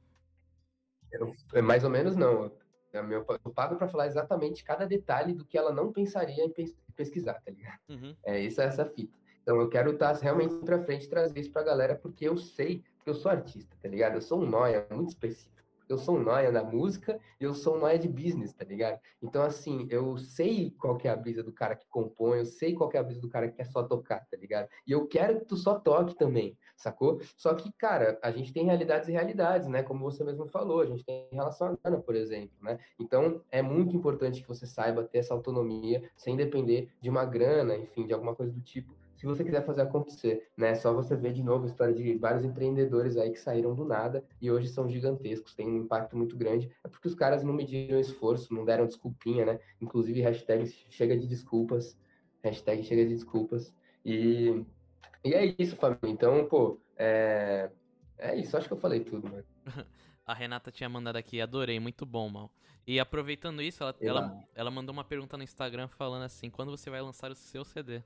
[1.11, 2.53] Eu, é mais ou menos não.
[2.93, 6.53] Eu, eu pago para falar exatamente cada detalhe do que ela não pensaria em
[7.01, 7.79] pesquisar, tá ligado?
[7.89, 8.15] Uhum.
[8.25, 9.19] É isso, é essa fita.
[9.43, 12.85] Então eu quero estar tá realmente para frente trazer isso pra galera, porque eu sei
[13.03, 14.17] que eu sou artista, tá ligado?
[14.17, 15.60] Eu sou um nóia muito específico.
[15.91, 19.01] Eu sou um nóia da música e eu sou um nóia de business, tá ligado?
[19.21, 22.75] Então, assim, eu sei qual que é a brisa do cara que compõe, eu sei
[22.75, 24.69] qual que é a brisa do cara que quer só tocar, tá ligado?
[24.87, 27.21] E eu quero que tu só toque também, sacou?
[27.37, 29.83] Só que, cara, a gente tem realidades e realidades, né?
[29.83, 32.79] Como você mesmo falou, a gente tem relação à grana, por exemplo, né?
[32.97, 37.77] Então, é muito importante que você saiba ter essa autonomia sem depender de uma grana,
[37.77, 40.75] enfim, de alguma coisa do tipo se você quiser fazer acontecer, né?
[40.75, 44.25] Só você ver de novo a história de vários empreendedores aí que saíram do nada
[44.41, 46.71] e hoje são gigantescos, têm um impacto muito grande.
[46.83, 49.61] É porque os caras não mediram esforço, não deram desculpinha, né?
[49.79, 51.99] Inclusive, hashtag chega de desculpas,
[52.43, 53.75] hashtag chega de desculpas.
[54.03, 54.65] E,
[55.23, 56.01] e é isso, família.
[56.05, 57.71] Então, pô, é,
[58.17, 59.45] é isso, acho que eu falei tudo, mano.
[60.25, 62.51] A Renata tinha mandado aqui, adorei, muito bom, mal.
[62.87, 66.89] E aproveitando isso, ela, ela, ela, mandou uma pergunta no Instagram falando assim: quando você
[66.89, 68.03] vai lançar o seu CD?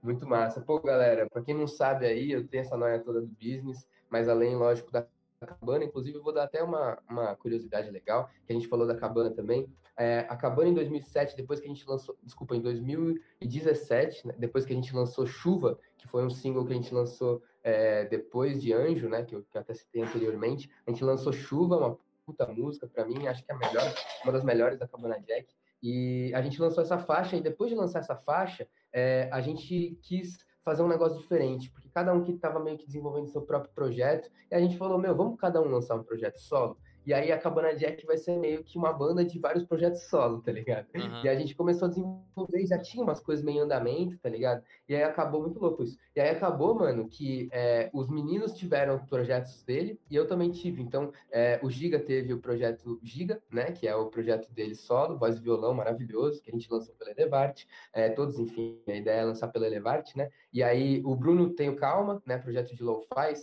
[0.02, 0.60] muito massa.
[0.60, 4.28] Pô, galera, pra quem não sabe aí, eu tenho essa noia toda do business, mas
[4.28, 5.06] além, lógico, da
[5.44, 8.96] Cabana, inclusive eu vou dar até uma, uma curiosidade legal, que a gente falou da
[8.96, 9.68] Cabana também.
[9.96, 14.64] É, a Cabana em 2007, depois que a gente lançou, desculpa, em 2017, né, depois
[14.64, 18.60] que a gente lançou Chuva, que foi um single que a gente lançou é, depois
[18.60, 21.98] de Anjo, né, que eu, que eu até citei anteriormente, a gente lançou Chuva, uma
[22.26, 25.46] puta música, para mim, acho que é a melhor, uma das melhores da Cabana Jack.
[25.86, 29.98] E a gente lançou essa faixa, e depois de lançar essa faixa, é, a gente
[30.00, 33.70] quis fazer um negócio diferente, porque cada um que estava meio que desenvolvendo seu próprio
[33.74, 36.78] projeto, e a gente falou, meu, vamos cada um lançar um projeto solo?
[37.06, 40.40] E aí a Cabana Jack vai ser meio que uma banda de vários projetos solo,
[40.40, 40.86] tá ligado?
[40.94, 41.24] Uhum.
[41.24, 44.62] E a gente começou a desenvolver, já tinha umas coisas meio em andamento, tá ligado?
[44.88, 45.98] E aí acabou muito louco isso.
[46.16, 50.80] E aí acabou, mano, que é, os meninos tiveram projetos dele e eu também tive.
[50.82, 53.72] Então, é, o Giga teve o projeto Giga, né?
[53.72, 57.10] Que é o projeto dele solo, voz e violão maravilhoso, que a gente lançou pela
[57.10, 57.68] Elevarte.
[57.92, 60.30] É, todos, enfim, a ideia é lançar pela Elevarte, né?
[60.52, 62.38] E aí o Bruno tem o Calma, né?
[62.38, 63.34] Projeto de lo-fi,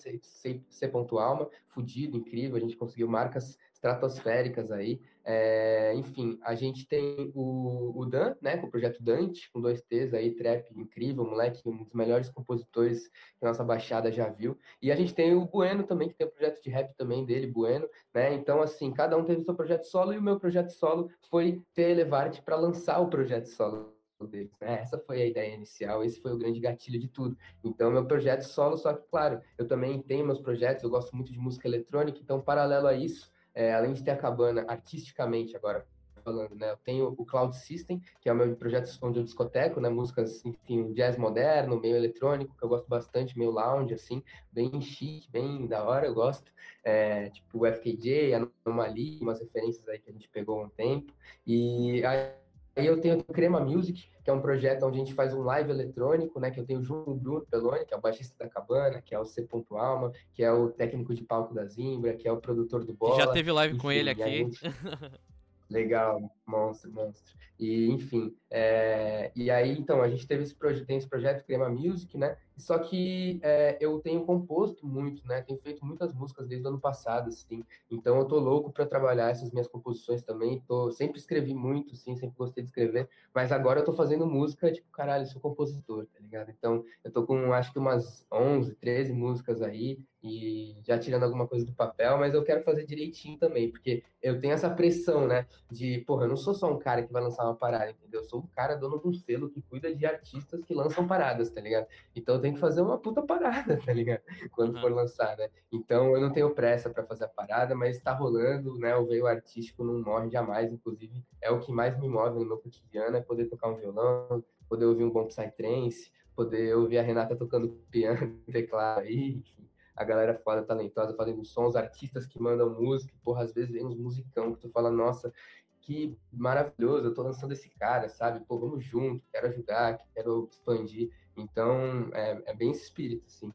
[0.70, 3.51] C.alma, fudido, incrível, a gente conseguiu marcas
[3.82, 5.02] estratosféricas aí.
[5.24, 9.82] É, enfim, a gente tem o, o, Dan, né, com o projeto Dante, com dois
[9.82, 14.58] T's aí, trap incrível, moleque, um dos melhores compositores que a nossa Baixada já viu.
[14.82, 17.48] E a gente tem o Bueno também, que tem o projeto de rap também dele,
[17.48, 18.34] Bueno, né?
[18.34, 21.92] Então, assim, cada um teve seu projeto solo e o meu projeto solo foi ter
[21.92, 23.94] Elevarte para lançar o projeto solo
[24.28, 24.52] deles.
[24.60, 24.82] Né?
[24.82, 27.38] Essa foi a ideia inicial, esse foi o grande gatilho de tudo.
[27.64, 31.32] Então, meu projeto solo, só que, claro, eu também tenho meus projetos, eu gosto muito
[31.32, 35.86] de música eletrônica, então, paralelo a isso, é, além de ter a cabana artisticamente agora
[36.24, 36.72] falando, né?
[36.72, 39.90] Eu tenho o Cloud System, que é o meu projeto onde eu discoteco, né?
[39.90, 45.30] Músicas, enfim, jazz moderno, meio eletrônico, que eu gosto bastante, meio lounge, assim, bem chique,
[45.32, 46.52] bem da hora, eu gosto.
[46.84, 48.34] É, tipo o FKJ,
[48.66, 51.14] Anomaly, umas referências aí que a gente pegou há um tempo.
[51.46, 52.41] E aí
[52.82, 55.44] Aí eu tenho o Crema Music, que é um projeto onde a gente faz um
[55.44, 56.50] live eletrônico, né?
[56.50, 59.20] Que eu tenho junto o Bruno Peloni, que é o baixista da Cabana, que é
[59.20, 59.48] o C.
[59.74, 63.18] Alma, que é o técnico de palco da Zimbra, que é o produtor do Bola.
[63.18, 64.24] Já teve live enfim, com ele aqui.
[64.24, 64.60] Gente...
[65.72, 67.34] Legal, monstro, monstro.
[67.58, 69.32] E, enfim, é...
[69.36, 72.38] e aí, então, a gente teve esse projeto, tem esse projeto Crema Music, né?
[72.58, 75.42] Só que é, eu tenho composto muito, né?
[75.42, 77.64] Tenho feito muitas músicas desde o ano passado, assim.
[77.90, 80.62] Então eu tô louco para trabalhar essas minhas composições também.
[80.68, 83.10] Tô, sempre escrevi muito, sim, sempre gostei de escrever.
[83.34, 86.52] Mas agora eu tô fazendo música, tipo, caralho, sou compositor, tá ligado?
[86.52, 90.00] Então eu tô com, acho que umas 11, 13 músicas aí.
[90.24, 94.40] E já tirando alguma coisa do papel, mas eu quero fazer direitinho também, porque eu
[94.40, 95.48] tenho essa pressão, né?
[95.72, 98.22] De, porra, eu não sou só um cara que vai lançar uma parada, entendeu?
[98.22, 101.50] Eu sou um cara dono de um selo que cuida de artistas que lançam paradas,
[101.50, 101.88] tá ligado?
[102.16, 104.22] Então eu tenho que fazer uma puta parada, tá ligado?
[104.52, 104.82] Quando uhum.
[104.82, 105.50] for lançar, né?
[105.72, 108.96] Então eu não tenho pressa para fazer a parada, mas tá rolando, né?
[108.96, 112.58] O veio artístico não morre jamais, inclusive é o que mais me move no meu
[112.58, 117.36] cotidiano, é poder tocar um violão, poder ouvir um bom psytrance, poder ouvir a Renata
[117.36, 119.71] tocando piano, teclado aí, enfim.
[119.96, 123.98] A galera foda, talentosa, fazendo sons, artistas que mandam música, porra, às vezes vem uns
[123.98, 125.34] musicão que tu fala, nossa,
[125.82, 128.40] que maravilhoso, eu tô lançando esse cara, sabe?
[128.46, 131.12] Pô, vamos junto, quero ajudar, quero expandir.
[131.36, 133.54] Então, é, é bem esse espírito, assim.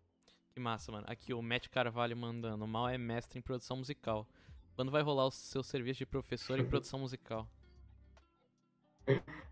[0.51, 1.07] Que massa, mano.
[1.09, 2.65] Aqui o Matt Carvalho mandando.
[2.65, 4.27] O Mal é mestre em produção musical.
[4.75, 7.49] Quando vai rolar o seu serviço de professor em produção musical?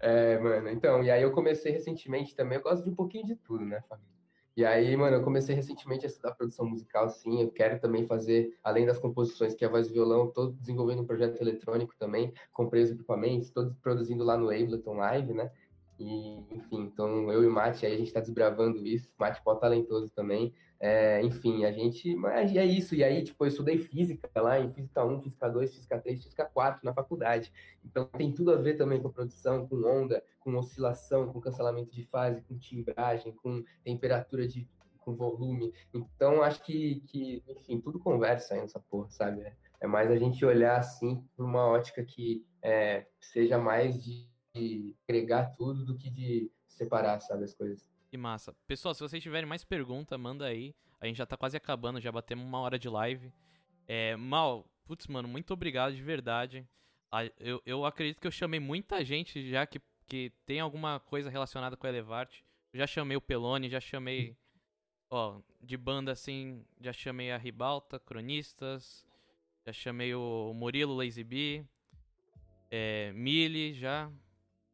[0.01, 3.37] É, mano, então, e aí eu comecei recentemente também, eu gosto de um pouquinho de
[3.37, 4.14] tudo, né, família?
[4.57, 8.57] E aí, mano, eu comecei recentemente a estudar produção musical, sim, eu quero também fazer,
[8.63, 12.33] além das composições, que é a voz e violão, tô desenvolvendo um projeto eletrônico também,
[12.53, 15.51] comprei os equipamentos, tô produzindo lá no Ableton Live, né,
[15.99, 19.09] e, enfim, então eu e o Mate, aí a gente está desbravando isso.
[19.19, 20.53] Mate pode talentoso também.
[20.87, 22.15] É, enfim, a gente.
[22.15, 22.95] Mas é isso.
[22.95, 26.45] E aí, tipo, eu estudei física lá em Física 1, Física 2, Física 3, Física
[26.45, 27.51] 4 na faculdade.
[27.83, 32.05] Então tem tudo a ver também com produção, com onda, com oscilação, com cancelamento de
[32.05, 34.69] fase, com timbragem, com temperatura de.
[34.99, 35.73] com volume.
[35.95, 39.41] Então acho que, que enfim, tudo conversa aí nessa porra, sabe?
[39.41, 44.29] É, é mais a gente olhar assim por uma ótica que é, seja mais de
[44.55, 47.94] de agregar tudo do que de separar, sabe, as coisas.
[48.15, 48.53] Que massa.
[48.69, 50.73] Pessoal, se vocês tiverem mais pergunta, manda aí.
[51.01, 53.33] A gente já tá quase acabando, já batemos uma hora de live.
[53.89, 56.65] É, Mal, putz, mano, muito obrigado de verdade.
[57.41, 61.77] Eu, eu acredito que eu chamei muita gente já que que tem alguma coisa relacionada
[61.77, 62.45] com a Elevarte.
[62.73, 64.37] Eu já chamei o Pelone, já chamei.
[65.11, 69.05] Ó, de banda assim, já chamei a Ribalta, Cronistas,
[69.67, 71.65] já chamei o Murilo Lazy B,
[72.71, 74.09] é, Mili já.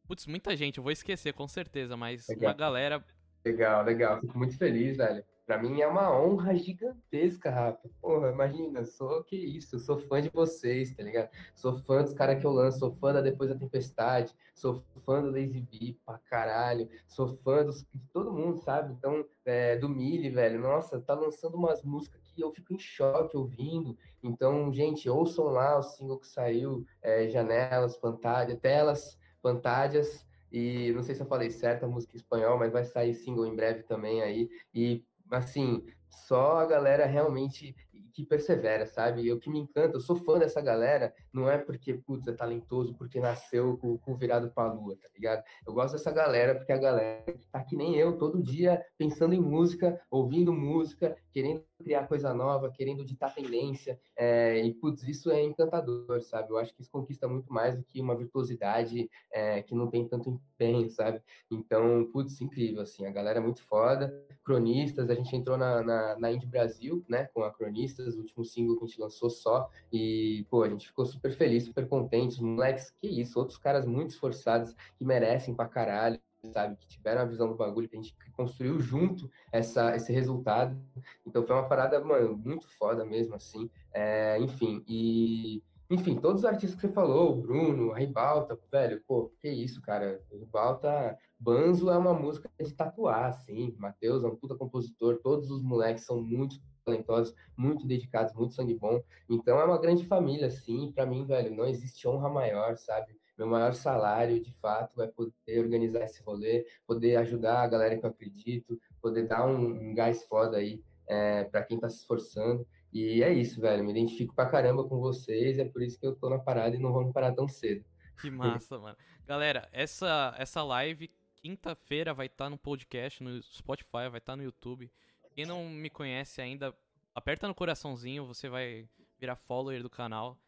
[0.06, 2.50] Putz, muita gente, eu vou esquecer com certeza, mas legal.
[2.50, 3.02] uma galera.
[3.44, 4.20] Legal, legal.
[4.20, 5.24] Fico muito feliz, velho.
[5.50, 7.90] Pra mim é uma honra gigantesca, Rafa.
[8.00, 11.28] Porra, imagina, sou que isso, sou fã de vocês, tá ligado?
[11.56, 15.20] Sou fã dos caras que eu lanço, sou fã da Depois da Tempestade, sou fã
[15.20, 18.92] do Lazy B pra caralho, sou fã dos, de todo mundo, sabe?
[18.92, 23.36] Então, é, do Mili, velho, nossa, tá lançando umas músicas que eu fico em choque
[23.36, 23.98] ouvindo.
[24.22, 31.02] Então, gente, ouçam lá o single que saiu, é, Janelas, Pantalha, Telas, Pantalhas, e não
[31.02, 33.82] sei se eu falei certo a música em espanhol, mas vai sair single em breve
[33.84, 34.48] também aí.
[34.74, 37.74] E assim, só a galera realmente
[38.12, 39.22] que persevera, sabe?
[39.22, 42.32] E o que me encanta, eu sou fã dessa galera, não é porque, putz, é
[42.32, 45.44] talentoso, porque nasceu com, com virado pra lua, tá ligado?
[45.66, 49.40] Eu gosto dessa galera porque a galera tá que nem eu, todo dia pensando em
[49.40, 55.42] música, ouvindo música, querendo criar coisa nova, querendo ditar tendência, é, e, putz, isso é
[55.42, 56.50] encantador, sabe?
[56.50, 60.06] Eu acho que isso conquista muito mais do que uma virtuosidade é, que não tem
[60.06, 61.22] tanto empenho, sabe?
[61.50, 64.12] Então, putz, incrível, assim, a galera é muito foda,
[64.44, 68.44] cronistas, a gente entrou na, na, na Indie Brasil, né, com a Cronistas, o último
[68.44, 72.42] single que a gente lançou só, e, pô, a gente ficou super feliz, super contente,
[72.42, 76.20] moleques, que isso, outros caras muito esforçados, que merecem pra caralho,
[76.52, 80.80] sabe, que tiveram a visão do bagulho, que a gente construiu junto essa, esse resultado.
[81.26, 83.68] Então foi uma parada, mano, muito foda mesmo, assim.
[83.92, 85.62] É, enfim, e.
[85.92, 89.82] Enfim, todos os artistas que você falou, o Bruno, a Ribalta, velho, pô, que isso,
[89.82, 90.22] cara.
[90.30, 93.74] Ribalta, Banzo é uma música de tatuar, assim.
[93.76, 98.74] Matheus é um puta compositor, todos os moleques são muito talentosos, muito dedicados, muito sangue
[98.74, 99.02] bom.
[99.28, 100.92] Então é uma grande família, assim.
[100.92, 103.20] Para mim, velho, não existe honra maior, sabe?
[103.40, 108.04] meu maior salário, de fato, vai poder organizar esse rolê, poder ajudar a galera que
[108.04, 112.66] eu acredito, poder dar um, um gás foda aí é, para quem está se esforçando.
[112.92, 113.82] E é isso, velho.
[113.82, 116.78] Me identifico pra caramba com vocês, é por isso que eu tô na parada e
[116.78, 117.82] não vamos parar tão cedo.
[118.20, 118.96] Que massa, mano.
[119.26, 124.36] Galera, essa, essa live, quinta-feira, vai estar tá no podcast, no Spotify, vai estar tá
[124.36, 124.92] no YouTube.
[125.32, 126.74] Quem não me conhece ainda,
[127.14, 130.38] aperta no coraçãozinho, você vai virar follower do canal.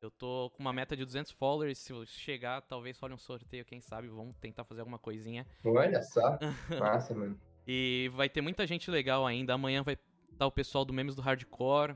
[0.00, 1.78] Eu tô com uma meta de 200 followers.
[1.78, 4.08] Se chegar, talvez role um sorteio, quem sabe.
[4.08, 5.46] Vamos tentar fazer alguma coisinha.
[5.64, 6.38] Olha só.
[6.80, 7.38] Massa, mano.
[7.66, 9.54] E vai ter muita gente legal ainda.
[9.54, 11.94] Amanhã vai estar tá o pessoal do Memes do Hardcore.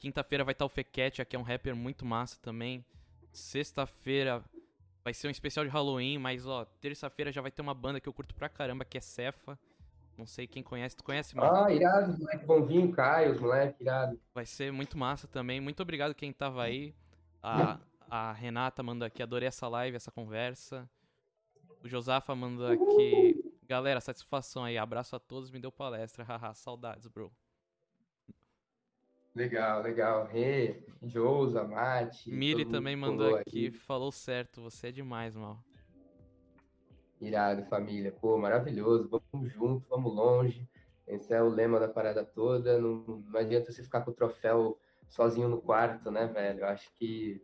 [0.00, 2.84] Quinta-feira vai estar tá o Fequete, que é um rapper muito massa também.
[3.32, 4.42] Sexta-feira
[5.04, 8.08] vai ser um especial de Halloween, mas ó, terça-feira já vai ter uma banda que
[8.08, 9.56] eu curto pra caramba, que é Cefa.
[10.16, 10.96] Não sei quem conhece.
[10.96, 11.64] Tu conhece, mano?
[11.64, 14.18] Ah, irado, os moleques vão vir, Caio, os moleques, irado.
[14.34, 15.60] Vai ser muito massa também.
[15.60, 16.94] Muito obrigado quem tava aí.
[17.42, 20.88] A, a Renata mandou aqui, adorei essa live, essa conversa.
[21.82, 27.08] O Josafa mandou aqui, galera, satisfação aí, abraço a todos, me deu palestra, haha, saudades,
[27.08, 27.32] bro.
[29.34, 30.26] Legal, legal.
[30.26, 32.30] Rê, Josa, Mate.
[32.30, 35.58] Miri também mandou aqui, aqui, falou certo, você é demais, mal.
[37.22, 38.10] Irado, família.
[38.10, 39.08] Pô, maravilhoso.
[39.08, 40.68] Vamos junto, vamos longe.
[41.06, 42.80] Esse é o lema da parada toda.
[42.80, 44.76] Não, não adianta você ficar com o troféu
[45.08, 46.60] sozinho no quarto, né, velho?
[46.60, 47.40] Eu acho que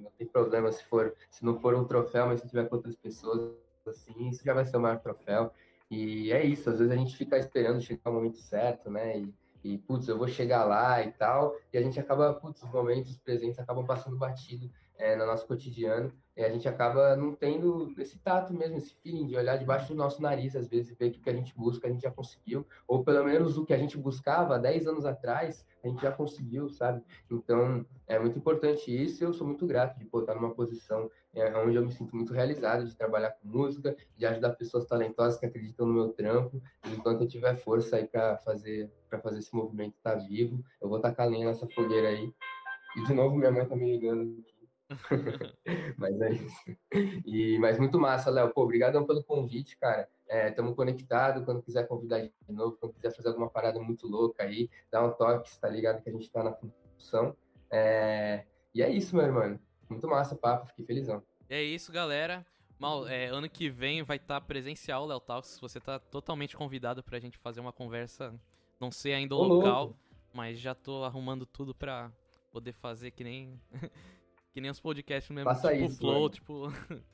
[0.00, 2.96] não tem problema se for, se não for um troféu, mas se tiver com outras
[2.96, 3.54] pessoas,
[3.86, 5.52] assim, isso já vai ser o maior troféu.
[5.88, 9.18] E é isso, às vezes a gente fica esperando chegar o momento certo, né?
[9.18, 12.70] E, e putz, eu vou chegar lá e tal, e a gente acaba, putz, os
[12.70, 14.68] momentos presentes acabam passando batido
[15.00, 19.26] é, no nosso cotidiano, e a gente acaba não tendo esse tato mesmo, esse feeling
[19.26, 21.56] de olhar debaixo do nosso nariz, às vezes, e ver que o que a gente
[21.56, 25.04] busca, a gente já conseguiu, ou pelo menos o que a gente buscava 10 anos
[25.06, 27.02] atrás, a gente já conseguiu, sabe?
[27.30, 31.76] Então, é muito importante isso eu sou muito grato de estar numa posição é, onde
[31.76, 35.86] eu me sinto muito realizado de trabalhar com música, de ajudar pessoas talentosas que acreditam
[35.86, 36.60] no meu trampo.
[36.86, 38.90] Enquanto eu tiver força aí para fazer,
[39.22, 42.32] fazer esse movimento estar tá vivo, eu vou tacar lenha nessa fogueira aí.
[42.96, 44.59] E de novo, minha mãe tá me ligando aqui.
[45.96, 46.76] mas é isso.
[47.24, 48.52] E, mas muito massa, Léo.
[48.52, 50.08] Pô, obrigadão pelo convite, cara.
[50.28, 51.44] Estamos é, conectados.
[51.44, 55.12] Quando quiser convidar de novo, quando quiser fazer alguma parada muito louca aí, dá um
[55.12, 56.02] toque, tá ligado?
[56.02, 57.36] Que a gente está na função.
[57.70, 58.44] É...
[58.74, 59.58] E é isso, meu irmão.
[59.88, 61.22] Muito massa o papo, fiquei felizão.
[61.48, 62.46] É isso, galera.
[62.78, 65.58] Mal, é, ano que vem vai estar tá presencial o Léo Talks.
[65.60, 68.32] Você está totalmente convidado para a gente fazer uma conversa.
[68.80, 69.98] Não sei ainda o Ô, local, louco.
[70.32, 72.10] mas já tô arrumando tudo para
[72.50, 73.60] poder fazer que nem
[74.52, 76.30] que nem os podcasts mesmo, Faça tipo isso, Flow, mano.
[76.30, 76.72] tipo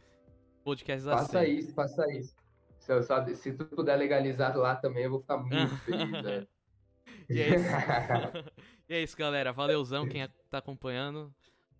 [0.64, 1.26] podcasts assim.
[1.26, 2.34] Faça isso, faça isso.
[2.78, 6.48] Se, eu, só, se tu puder legalizar lá também, eu vou ficar muito feliz.
[7.28, 7.66] E é, isso.
[8.88, 9.52] e é isso, galera.
[9.52, 11.34] Valeuzão quem tá acompanhando.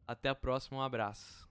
[0.06, 1.45] Até a próxima, um abraço.